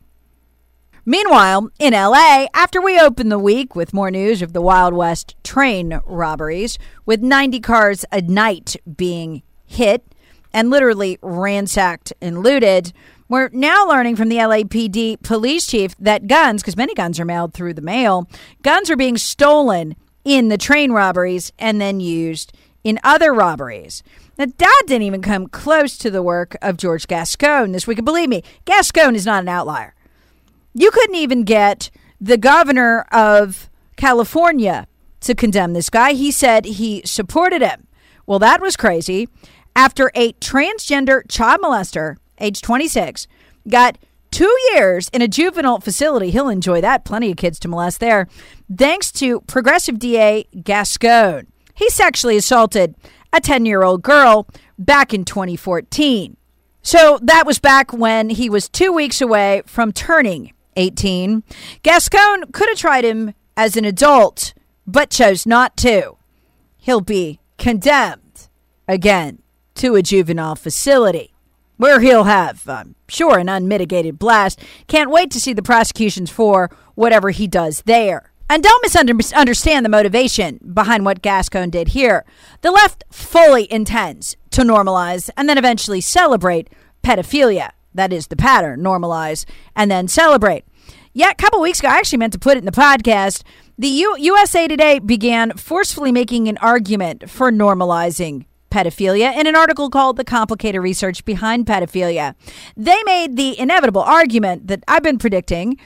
Meanwhile, 1.08 1.70
in 1.78 1.92
LA, 1.92 2.46
after 2.52 2.82
we 2.82 2.98
open 2.98 3.28
the 3.28 3.38
week 3.38 3.76
with 3.76 3.94
more 3.94 4.10
news 4.10 4.42
of 4.42 4.52
the 4.52 4.60
Wild 4.60 4.92
West 4.92 5.36
train 5.44 6.00
robberies, 6.04 6.80
with 7.04 7.22
90 7.22 7.60
cars 7.60 8.04
a 8.10 8.20
night 8.20 8.74
being 8.96 9.44
hit 9.64 10.04
and 10.52 10.68
literally 10.68 11.16
ransacked 11.22 12.12
and 12.20 12.42
looted, 12.42 12.92
we're 13.28 13.50
now 13.52 13.86
learning 13.86 14.16
from 14.16 14.28
the 14.28 14.38
LAPD 14.38 15.22
police 15.22 15.68
chief 15.68 15.94
that 16.00 16.26
guns, 16.26 16.60
because 16.60 16.76
many 16.76 16.92
guns 16.92 17.20
are 17.20 17.24
mailed 17.24 17.54
through 17.54 17.74
the 17.74 17.82
mail, 17.82 18.28
guns 18.62 18.90
are 18.90 18.96
being 18.96 19.16
stolen 19.16 19.94
in 20.24 20.48
the 20.48 20.58
train 20.58 20.90
robberies 20.90 21.52
and 21.56 21.80
then 21.80 22.00
used 22.00 22.52
in 22.82 22.98
other 23.04 23.32
robberies. 23.32 24.02
Now, 24.36 24.46
that 24.58 24.82
didn't 24.88 25.06
even 25.06 25.22
come 25.22 25.46
close 25.46 25.96
to 25.98 26.10
the 26.10 26.22
work 26.22 26.56
of 26.60 26.76
George 26.76 27.06
Gascon 27.06 27.70
this 27.70 27.86
week. 27.86 27.98
And 27.98 28.04
believe 28.04 28.28
me, 28.28 28.42
Gascon 28.64 29.14
is 29.14 29.24
not 29.24 29.44
an 29.44 29.48
outlier. 29.48 29.94
You 30.78 30.90
couldn't 30.90 31.16
even 31.16 31.44
get 31.44 31.90
the 32.20 32.36
governor 32.36 33.06
of 33.10 33.70
California 33.96 34.86
to 35.20 35.34
condemn 35.34 35.72
this 35.72 35.88
guy. 35.88 36.12
He 36.12 36.30
said 36.30 36.66
he 36.66 37.00
supported 37.06 37.62
him. 37.62 37.86
Well, 38.26 38.38
that 38.40 38.60
was 38.60 38.76
crazy. 38.76 39.26
After 39.74 40.10
a 40.14 40.34
transgender 40.34 41.22
child 41.30 41.62
molester, 41.62 42.16
age 42.38 42.60
26, 42.60 43.26
got 43.66 43.96
two 44.30 44.54
years 44.74 45.08
in 45.14 45.22
a 45.22 45.28
juvenile 45.28 45.80
facility, 45.80 46.30
he'll 46.30 46.50
enjoy 46.50 46.82
that. 46.82 47.06
Plenty 47.06 47.30
of 47.30 47.38
kids 47.38 47.58
to 47.60 47.68
molest 47.68 47.98
there. 47.98 48.28
Thanks 48.70 49.10
to 49.12 49.40
progressive 49.42 49.98
DA 49.98 50.44
Gascon. 50.62 51.46
He 51.74 51.88
sexually 51.88 52.36
assaulted 52.36 52.96
a 53.32 53.40
10 53.40 53.64
year 53.64 53.82
old 53.82 54.02
girl 54.02 54.46
back 54.78 55.14
in 55.14 55.24
2014. 55.24 56.36
So 56.82 57.18
that 57.22 57.46
was 57.46 57.58
back 57.58 57.94
when 57.94 58.28
he 58.28 58.50
was 58.50 58.68
two 58.68 58.92
weeks 58.92 59.22
away 59.22 59.62
from 59.64 59.92
turning 59.92 60.52
18. 60.76 61.42
Gascon 61.82 62.52
could 62.52 62.68
have 62.68 62.78
tried 62.78 63.04
him 63.04 63.34
as 63.56 63.76
an 63.76 63.84
adult, 63.84 64.54
but 64.86 65.10
chose 65.10 65.46
not 65.46 65.76
to. 65.78 66.16
He'll 66.76 67.00
be 67.00 67.40
condemned 67.58 68.48
again 68.86 69.42
to 69.76 69.94
a 69.94 70.02
juvenile 70.02 70.56
facility 70.56 71.34
where 71.76 72.00
he'll 72.00 72.24
have, 72.24 72.68
I'm 72.68 72.94
sure, 73.08 73.38
an 73.38 73.48
unmitigated 73.48 74.18
blast. 74.18 74.60
Can't 74.86 75.10
wait 75.10 75.30
to 75.32 75.40
see 75.40 75.52
the 75.52 75.62
prosecutions 75.62 76.30
for 76.30 76.70
whatever 76.94 77.30
he 77.30 77.46
does 77.46 77.82
there. 77.82 78.32
And 78.48 78.62
don't 78.62 78.82
misunderstand 78.82 79.84
the 79.84 79.90
motivation 79.90 80.60
behind 80.72 81.04
what 81.04 81.20
Gascon 81.20 81.68
did 81.68 81.88
here. 81.88 82.24
The 82.60 82.70
left 82.70 83.04
fully 83.10 83.70
intends 83.70 84.36
to 84.52 84.62
normalize 84.62 85.28
and 85.36 85.48
then 85.48 85.58
eventually 85.58 86.00
celebrate 86.00 86.70
pedophilia. 87.02 87.70
That 87.96 88.12
is 88.12 88.28
the 88.28 88.36
pattern 88.36 88.80
normalize 88.80 89.44
and 89.74 89.90
then 89.90 90.08
celebrate. 90.08 90.64
Yeah, 91.12 91.30
a 91.30 91.34
couple 91.34 91.60
weeks 91.60 91.80
ago, 91.80 91.88
I 91.88 91.96
actually 91.96 92.18
meant 92.18 92.34
to 92.34 92.38
put 92.38 92.56
it 92.56 92.60
in 92.60 92.66
the 92.66 92.72
podcast. 92.72 93.42
The 93.78 93.88
U- 93.88 94.16
USA 94.18 94.68
Today 94.68 94.98
began 94.98 95.52
forcefully 95.52 96.12
making 96.12 96.48
an 96.48 96.58
argument 96.58 97.28
for 97.28 97.50
normalizing 97.50 98.44
pedophilia 98.70 99.34
in 99.34 99.46
an 99.46 99.56
article 99.56 99.88
called 99.88 100.16
The 100.18 100.24
Complicated 100.24 100.82
Research 100.82 101.24
Behind 101.24 101.66
Pedophilia. 101.66 102.34
They 102.76 103.02
made 103.04 103.36
the 103.36 103.58
inevitable 103.58 104.02
argument 104.02 104.66
that 104.66 104.84
I've 104.86 105.02
been 105.02 105.18
predicting, 105.18 105.78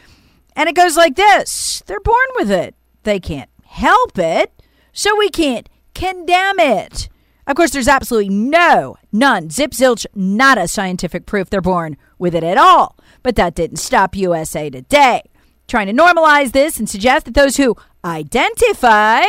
and 0.57 0.68
it 0.68 0.75
goes 0.75 0.96
like 0.96 1.14
this 1.14 1.83
They're 1.87 2.01
born 2.01 2.27
with 2.35 2.51
it, 2.51 2.75
they 3.05 3.20
can't 3.20 3.51
help 3.64 4.18
it, 4.18 4.53
so 4.92 5.16
we 5.16 5.31
can't 5.31 5.68
condemn 5.94 6.59
it. 6.59 7.09
Of 7.51 7.57
course, 7.57 7.73
there's 7.73 7.89
absolutely 7.89 8.29
no, 8.29 8.97
none, 9.11 9.51
zip 9.51 9.73
zilch, 9.73 10.07
not 10.15 10.57
a 10.57 10.69
scientific 10.69 11.27
proof 11.27 11.51
they're 11.51 11.61
born 11.61 11.97
with 12.17 12.33
it 12.37 12.45
at 12.45 12.57
all. 12.57 12.97
But 13.25 13.35
that 13.35 13.57
didn't 13.57 13.79
stop 13.79 14.15
USA 14.15 14.71
Today 14.71 15.23
trying 15.67 15.89
to 15.89 15.93
normalize 15.93 16.53
this 16.53 16.79
and 16.79 16.89
suggest 16.89 17.25
that 17.25 17.35
those 17.35 17.57
who 17.57 17.77
identify 18.05 19.25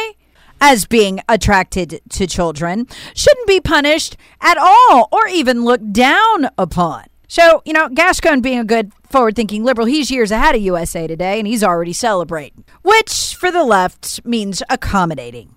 as 0.61 0.85
being 0.85 1.19
attracted 1.27 1.99
to 2.09 2.27
children 2.27 2.85
shouldn't 3.15 3.47
be 3.47 3.59
punished 3.59 4.15
at 4.39 4.55
all 4.55 5.09
or 5.11 5.27
even 5.27 5.65
looked 5.65 5.91
down 5.91 6.47
upon. 6.59 7.05
So, 7.27 7.63
you 7.65 7.73
know, 7.73 7.89
Gascon 7.89 8.41
being 8.41 8.59
a 8.59 8.63
good 8.63 8.91
forward 9.09 9.35
thinking 9.35 9.63
liberal, 9.63 9.87
he's 9.87 10.11
years 10.11 10.29
ahead 10.29 10.53
of 10.53 10.61
USA 10.61 11.07
Today 11.07 11.39
and 11.39 11.47
he's 11.47 11.63
already 11.63 11.93
celebrating, 11.93 12.65
which 12.83 13.35
for 13.35 13.49
the 13.49 13.63
left 13.63 14.23
means 14.23 14.61
accommodating. 14.69 15.55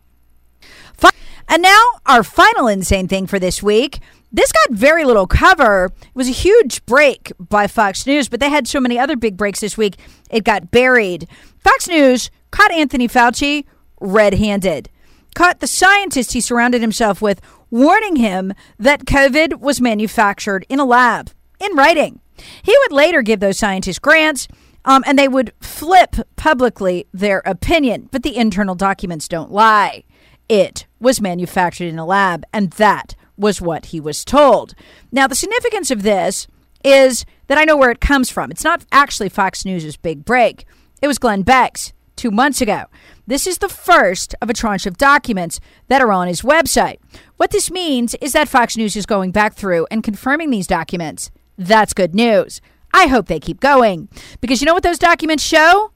And 1.48 1.62
now, 1.62 1.80
our 2.06 2.22
final 2.22 2.66
insane 2.66 3.08
thing 3.08 3.26
for 3.26 3.38
this 3.38 3.62
week. 3.62 4.00
This 4.32 4.50
got 4.50 4.70
very 4.70 5.04
little 5.04 5.28
cover. 5.28 5.92
It 6.02 6.14
was 6.14 6.28
a 6.28 6.32
huge 6.32 6.84
break 6.86 7.32
by 7.38 7.68
Fox 7.68 8.04
News, 8.04 8.28
but 8.28 8.40
they 8.40 8.50
had 8.50 8.66
so 8.66 8.80
many 8.80 8.98
other 8.98 9.16
big 9.16 9.36
breaks 9.36 9.60
this 9.60 9.78
week, 9.78 9.96
it 10.28 10.42
got 10.42 10.72
buried. 10.72 11.28
Fox 11.60 11.86
News 11.86 12.30
caught 12.50 12.72
Anthony 12.72 13.06
Fauci 13.06 13.64
red 14.00 14.34
handed, 14.34 14.90
caught 15.36 15.60
the 15.60 15.68
scientist 15.68 16.32
he 16.32 16.40
surrounded 16.40 16.80
himself 16.80 17.22
with, 17.22 17.40
warning 17.70 18.16
him 18.16 18.52
that 18.76 19.04
COVID 19.04 19.60
was 19.60 19.80
manufactured 19.80 20.66
in 20.68 20.80
a 20.80 20.84
lab, 20.84 21.30
in 21.60 21.76
writing. 21.76 22.20
He 22.62 22.76
would 22.82 22.92
later 22.92 23.22
give 23.22 23.38
those 23.38 23.58
scientists 23.58 24.00
grants. 24.00 24.48
Um, 24.86 25.02
and 25.06 25.18
they 25.18 25.28
would 25.28 25.54
flip 25.60 26.16
publicly 26.36 27.06
their 27.10 27.42
opinion, 27.46 28.10
but 28.12 28.22
the 28.22 28.36
internal 28.36 28.74
documents 28.74 29.28
don't 29.28 29.50
lie. 29.50 30.04
It 30.46 30.84
was 31.04 31.20
manufactured 31.20 31.86
in 31.86 31.98
a 31.98 32.06
lab, 32.06 32.44
and 32.52 32.70
that 32.72 33.14
was 33.36 33.60
what 33.60 33.86
he 33.86 34.00
was 34.00 34.24
told. 34.24 34.74
Now, 35.12 35.28
the 35.28 35.34
significance 35.36 35.90
of 35.90 36.02
this 36.02 36.48
is 36.84 37.24
that 37.46 37.58
I 37.58 37.64
know 37.64 37.76
where 37.76 37.90
it 37.90 38.00
comes 38.00 38.30
from. 38.30 38.50
It's 38.50 38.64
not 38.64 38.84
actually 38.90 39.28
Fox 39.28 39.64
News' 39.64 39.96
big 39.96 40.24
break, 40.24 40.64
it 41.02 41.06
was 41.06 41.18
Glenn 41.18 41.42
Beck's 41.42 41.92
two 42.16 42.30
months 42.30 42.60
ago. 42.60 42.84
This 43.26 43.46
is 43.46 43.58
the 43.58 43.68
first 43.68 44.34
of 44.40 44.48
a 44.48 44.54
tranche 44.54 44.86
of 44.86 44.96
documents 44.96 45.60
that 45.88 46.00
are 46.00 46.12
on 46.12 46.28
his 46.28 46.42
website. 46.42 46.98
What 47.36 47.50
this 47.50 47.70
means 47.70 48.14
is 48.16 48.32
that 48.32 48.48
Fox 48.48 48.76
News 48.76 48.96
is 48.96 49.06
going 49.06 49.30
back 49.30 49.54
through 49.54 49.86
and 49.90 50.02
confirming 50.02 50.50
these 50.50 50.66
documents. 50.66 51.30
That's 51.58 51.92
good 51.92 52.14
news. 52.14 52.60
I 52.92 53.06
hope 53.06 53.26
they 53.26 53.40
keep 53.40 53.60
going 53.60 54.08
because 54.40 54.60
you 54.60 54.66
know 54.66 54.74
what 54.74 54.82
those 54.82 54.98
documents 54.98 55.42
show? 55.42 55.92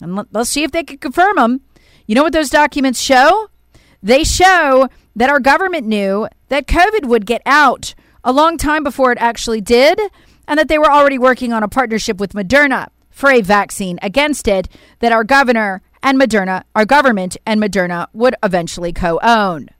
And 0.00 0.26
let's 0.32 0.50
see 0.50 0.62
if 0.62 0.72
they 0.72 0.84
can 0.84 0.98
confirm 0.98 1.36
them. 1.36 1.60
You 2.06 2.14
know 2.14 2.22
what 2.22 2.32
those 2.32 2.50
documents 2.50 3.00
show? 3.00 3.48
They 4.04 4.22
show 4.22 4.90
that 5.16 5.30
our 5.30 5.40
government 5.40 5.86
knew 5.86 6.28
that 6.48 6.66
COVID 6.66 7.06
would 7.06 7.24
get 7.24 7.40
out 7.46 7.94
a 8.22 8.32
long 8.32 8.58
time 8.58 8.84
before 8.84 9.12
it 9.12 9.18
actually 9.18 9.62
did, 9.62 9.98
and 10.46 10.58
that 10.58 10.68
they 10.68 10.76
were 10.76 10.90
already 10.90 11.16
working 11.16 11.54
on 11.54 11.62
a 11.62 11.68
partnership 11.68 12.20
with 12.20 12.34
Moderna 12.34 12.88
for 13.08 13.30
a 13.30 13.40
vaccine 13.40 13.98
against 14.02 14.46
it 14.46 14.68
that 14.98 15.10
our 15.10 15.24
governor 15.24 15.80
and 16.02 16.20
Moderna, 16.20 16.64
our 16.74 16.84
government 16.84 17.38
and 17.46 17.62
Moderna 17.62 18.08
would 18.12 18.34
eventually 18.42 18.92
co 18.92 19.18
own. 19.22 19.70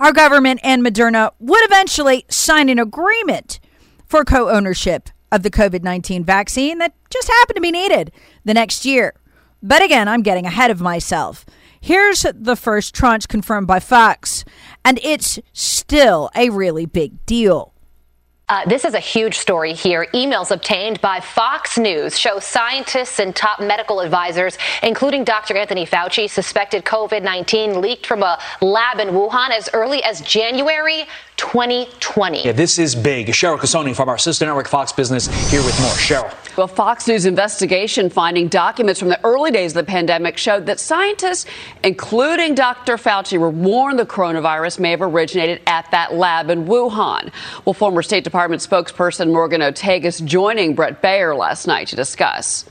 Our 0.00 0.12
government 0.12 0.60
and 0.62 0.82
Moderna 0.82 1.32
would 1.38 1.64
eventually 1.66 2.24
sign 2.30 2.70
an 2.70 2.78
agreement 2.78 3.60
for 4.06 4.24
co 4.24 4.48
ownership 4.48 5.10
of 5.30 5.42
the 5.42 5.50
COVID 5.50 5.82
19 5.82 6.24
vaccine 6.24 6.78
that 6.78 6.94
just 7.10 7.28
happened 7.28 7.56
to 7.56 7.60
be 7.60 7.72
needed 7.72 8.10
the 8.42 8.54
next 8.54 8.86
year. 8.86 9.12
But 9.62 9.82
again, 9.82 10.08
I'm 10.08 10.22
getting 10.22 10.46
ahead 10.46 10.70
of 10.70 10.80
myself. 10.80 11.44
Here's 11.86 12.26
the 12.34 12.56
first 12.56 12.96
tranche 12.96 13.28
confirmed 13.28 13.68
by 13.68 13.78
Fox, 13.78 14.44
and 14.84 14.98
it's 15.04 15.38
still 15.52 16.30
a 16.34 16.50
really 16.50 16.84
big 16.84 17.24
deal. 17.26 17.74
Uh, 18.48 18.64
this 18.64 18.84
is 18.84 18.94
a 18.94 18.98
huge 18.98 19.38
story 19.38 19.72
here. 19.72 20.08
Emails 20.12 20.50
obtained 20.50 21.00
by 21.00 21.20
Fox 21.20 21.78
News 21.78 22.18
show 22.18 22.40
scientists 22.40 23.20
and 23.20 23.36
top 23.36 23.60
medical 23.60 24.00
advisors, 24.00 24.58
including 24.82 25.22
Dr. 25.22 25.56
Anthony 25.56 25.86
Fauci, 25.86 26.28
suspected 26.28 26.84
COVID 26.84 27.22
19 27.22 27.80
leaked 27.80 28.06
from 28.06 28.24
a 28.24 28.40
lab 28.60 28.98
in 28.98 29.08
Wuhan 29.08 29.50
as 29.50 29.68
early 29.72 30.02
as 30.02 30.20
January 30.22 31.06
2020. 31.36 32.44
Yeah, 32.44 32.52
this 32.52 32.78
is 32.78 32.94
big. 32.94 33.28
Cheryl 33.28 33.58
Casone 33.58 33.94
from 33.94 34.08
our 34.08 34.18
sister 34.18 34.46
network 34.46 34.68
Fox 34.68 34.92
Business 34.92 35.26
here 35.50 35.62
with 35.62 35.78
more. 35.80 35.90
Cheryl. 35.90 36.56
Well, 36.56 36.68
Fox 36.68 37.06
News 37.06 37.26
investigation 37.26 38.08
finding 38.08 38.48
documents 38.48 38.98
from 38.98 39.08
the 39.08 39.22
early 39.24 39.50
days 39.50 39.76
of 39.76 39.84
the 39.84 39.90
pandemic 39.90 40.38
showed 40.38 40.66
that 40.66 40.80
scientists, 40.80 41.44
including 41.84 42.54
Dr. 42.54 42.96
Fauci, 42.96 43.38
were 43.38 43.50
warned 43.50 43.98
the 43.98 44.06
coronavirus 44.06 44.78
may 44.78 44.90
have 44.92 45.02
originated 45.02 45.60
at 45.66 45.90
that 45.90 46.14
lab 46.14 46.48
in 46.48 46.64
Wuhan. 46.64 47.30
Well, 47.64 47.74
former 47.74 48.02
State 48.02 48.24
Department 48.24 48.62
spokesperson 48.62 49.32
Morgan 49.32 49.60
Ortagus 49.60 50.24
joining 50.24 50.74
Bret 50.74 51.02
Baier 51.02 51.36
last 51.36 51.66
night 51.66 51.88
to 51.88 51.96
discuss. 51.96 52.64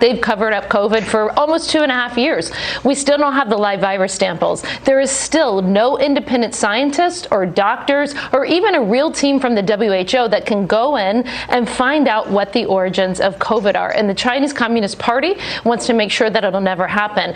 They've 0.00 0.20
covered 0.20 0.52
up 0.52 0.68
COVID 0.68 1.04
for 1.04 1.38
almost 1.38 1.70
two 1.70 1.82
and 1.82 1.92
a 1.92 1.94
half 1.94 2.16
years. 2.16 2.50
We 2.84 2.94
still 2.94 3.18
don't 3.18 3.34
have 3.34 3.50
the 3.50 3.56
live 3.56 3.80
virus 3.80 4.14
samples. 4.14 4.64
There 4.84 4.98
is 4.98 5.10
still 5.10 5.62
no 5.62 5.98
independent 5.98 6.54
scientist 6.54 7.28
or 7.30 7.46
doctors 7.46 8.14
or 8.32 8.44
even 8.44 8.74
a 8.74 8.82
real 8.82 9.12
team 9.12 9.38
from 9.38 9.54
the 9.54 9.62
WHO 9.62 10.28
that 10.28 10.46
can 10.46 10.66
go 10.66 10.96
in 10.96 11.26
and 11.48 11.68
find 11.68 12.08
out 12.08 12.30
what 12.30 12.52
the 12.52 12.64
origins 12.64 13.20
of 13.20 13.38
COVID 13.38 13.76
are. 13.76 13.90
And 13.90 14.08
the 14.08 14.14
Chinese 14.14 14.52
Communist 14.52 14.98
Party 14.98 15.36
wants 15.64 15.86
to 15.86 15.92
make 15.92 16.10
sure 16.10 16.30
that 16.30 16.44
it'll 16.44 16.60
never 16.60 16.86
happen. 16.86 17.34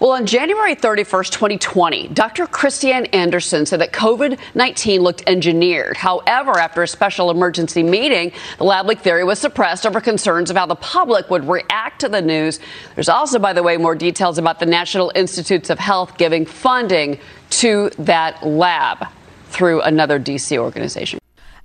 Well, 0.00 0.12
on 0.12 0.24
January 0.24 0.74
31st, 0.74 1.30
2020, 1.30 2.08
Dr. 2.08 2.46
Kristian 2.46 3.06
Andersen 3.14 3.66
said 3.66 3.82
that 3.82 3.92
COVID 3.92 4.38
19 4.54 5.02
looked 5.02 5.22
engineered. 5.26 5.98
However, 5.98 6.52
after 6.52 6.82
a 6.82 6.88
special 6.88 7.30
emergency 7.30 7.82
meeting, 7.82 8.32
the 8.56 8.64
lab 8.64 8.86
leak 8.86 9.00
theory 9.00 9.24
was 9.24 9.38
suppressed 9.38 9.84
over 9.84 10.00
concerns 10.00 10.48
of 10.48 10.56
how 10.56 10.64
the 10.64 10.74
public 10.74 11.28
would 11.28 11.46
react 11.46 12.00
to 12.00 12.08
the 12.08 12.22
news. 12.22 12.60
There's 12.94 13.10
also, 13.10 13.38
by 13.38 13.52
the 13.52 13.62
way, 13.62 13.76
more 13.76 13.94
details 13.94 14.38
about 14.38 14.58
the 14.58 14.64
National 14.64 15.12
Institutes 15.14 15.68
of 15.68 15.78
Health 15.78 16.16
giving 16.16 16.46
funding 16.46 17.18
to 17.50 17.90
that 17.98 18.42
lab 18.42 19.06
through 19.50 19.82
another 19.82 20.18
DC 20.18 20.56
organization. 20.56 21.18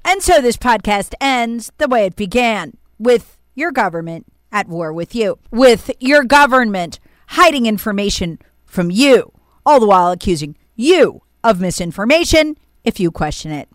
And 0.03 0.21
so 0.21 0.41
this 0.41 0.57
podcast 0.57 1.13
ends 1.21 1.71
the 1.77 1.87
way 1.87 2.07
it 2.07 2.17
began 2.17 2.73
with 2.99 3.37
your 3.53 3.71
government 3.71 4.25
at 4.51 4.67
war 4.67 4.91
with 4.91 5.15
you, 5.15 5.39
with 5.51 5.89
your 6.01 6.25
government 6.25 6.99
hiding 7.27 7.65
information 7.65 8.39
from 8.65 8.91
you, 8.91 9.31
all 9.65 9.79
the 9.79 9.87
while 9.87 10.11
accusing 10.11 10.55
you 10.75 11.21
of 11.43 11.59
misinformation 11.59 12.57
if 12.85 12.99
you 12.99 13.11
question 13.11 13.51
it. 13.51 13.67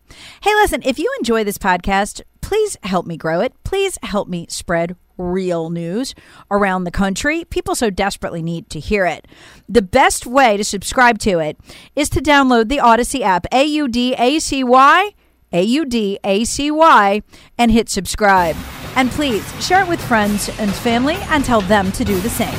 Hey, 0.42 0.54
listen, 0.54 0.82
if 0.84 0.98
you 0.98 1.12
enjoy 1.18 1.44
this 1.44 1.58
podcast, 1.58 2.22
please 2.40 2.76
help 2.82 3.06
me 3.06 3.16
grow 3.16 3.40
it. 3.40 3.52
Please 3.64 3.98
help 4.02 4.28
me 4.28 4.46
spread 4.48 4.96
real 5.18 5.68
news 5.68 6.14
around 6.50 6.84
the 6.84 6.90
country. 6.90 7.44
People 7.44 7.74
so 7.74 7.90
desperately 7.90 8.42
need 8.42 8.70
to 8.70 8.80
hear 8.80 9.04
it. 9.04 9.26
The 9.68 9.82
best 9.82 10.26
way 10.26 10.56
to 10.56 10.64
subscribe 10.64 11.18
to 11.20 11.38
it 11.40 11.58
is 11.94 12.08
to 12.10 12.20
download 12.20 12.68
the 12.68 12.78
Audacy 12.78 13.20
app, 13.20 13.46
A 13.52 13.64
U 13.64 13.88
D 13.88 14.14
A 14.16 14.38
C 14.38 14.64
Y, 14.64 15.10
A 15.52 15.62
U 15.62 15.84
D 15.84 16.18
A 16.24 16.44
C 16.44 16.70
Y, 16.70 17.22
and 17.58 17.70
hit 17.70 17.88
subscribe. 17.88 18.56
And 18.96 19.10
please 19.10 19.44
share 19.64 19.82
it 19.82 19.88
with 19.88 20.02
friends 20.02 20.48
and 20.58 20.72
family 20.72 21.16
and 21.28 21.44
tell 21.44 21.60
them 21.60 21.92
to 21.92 22.04
do 22.04 22.18
the 22.20 22.30
same. 22.30 22.58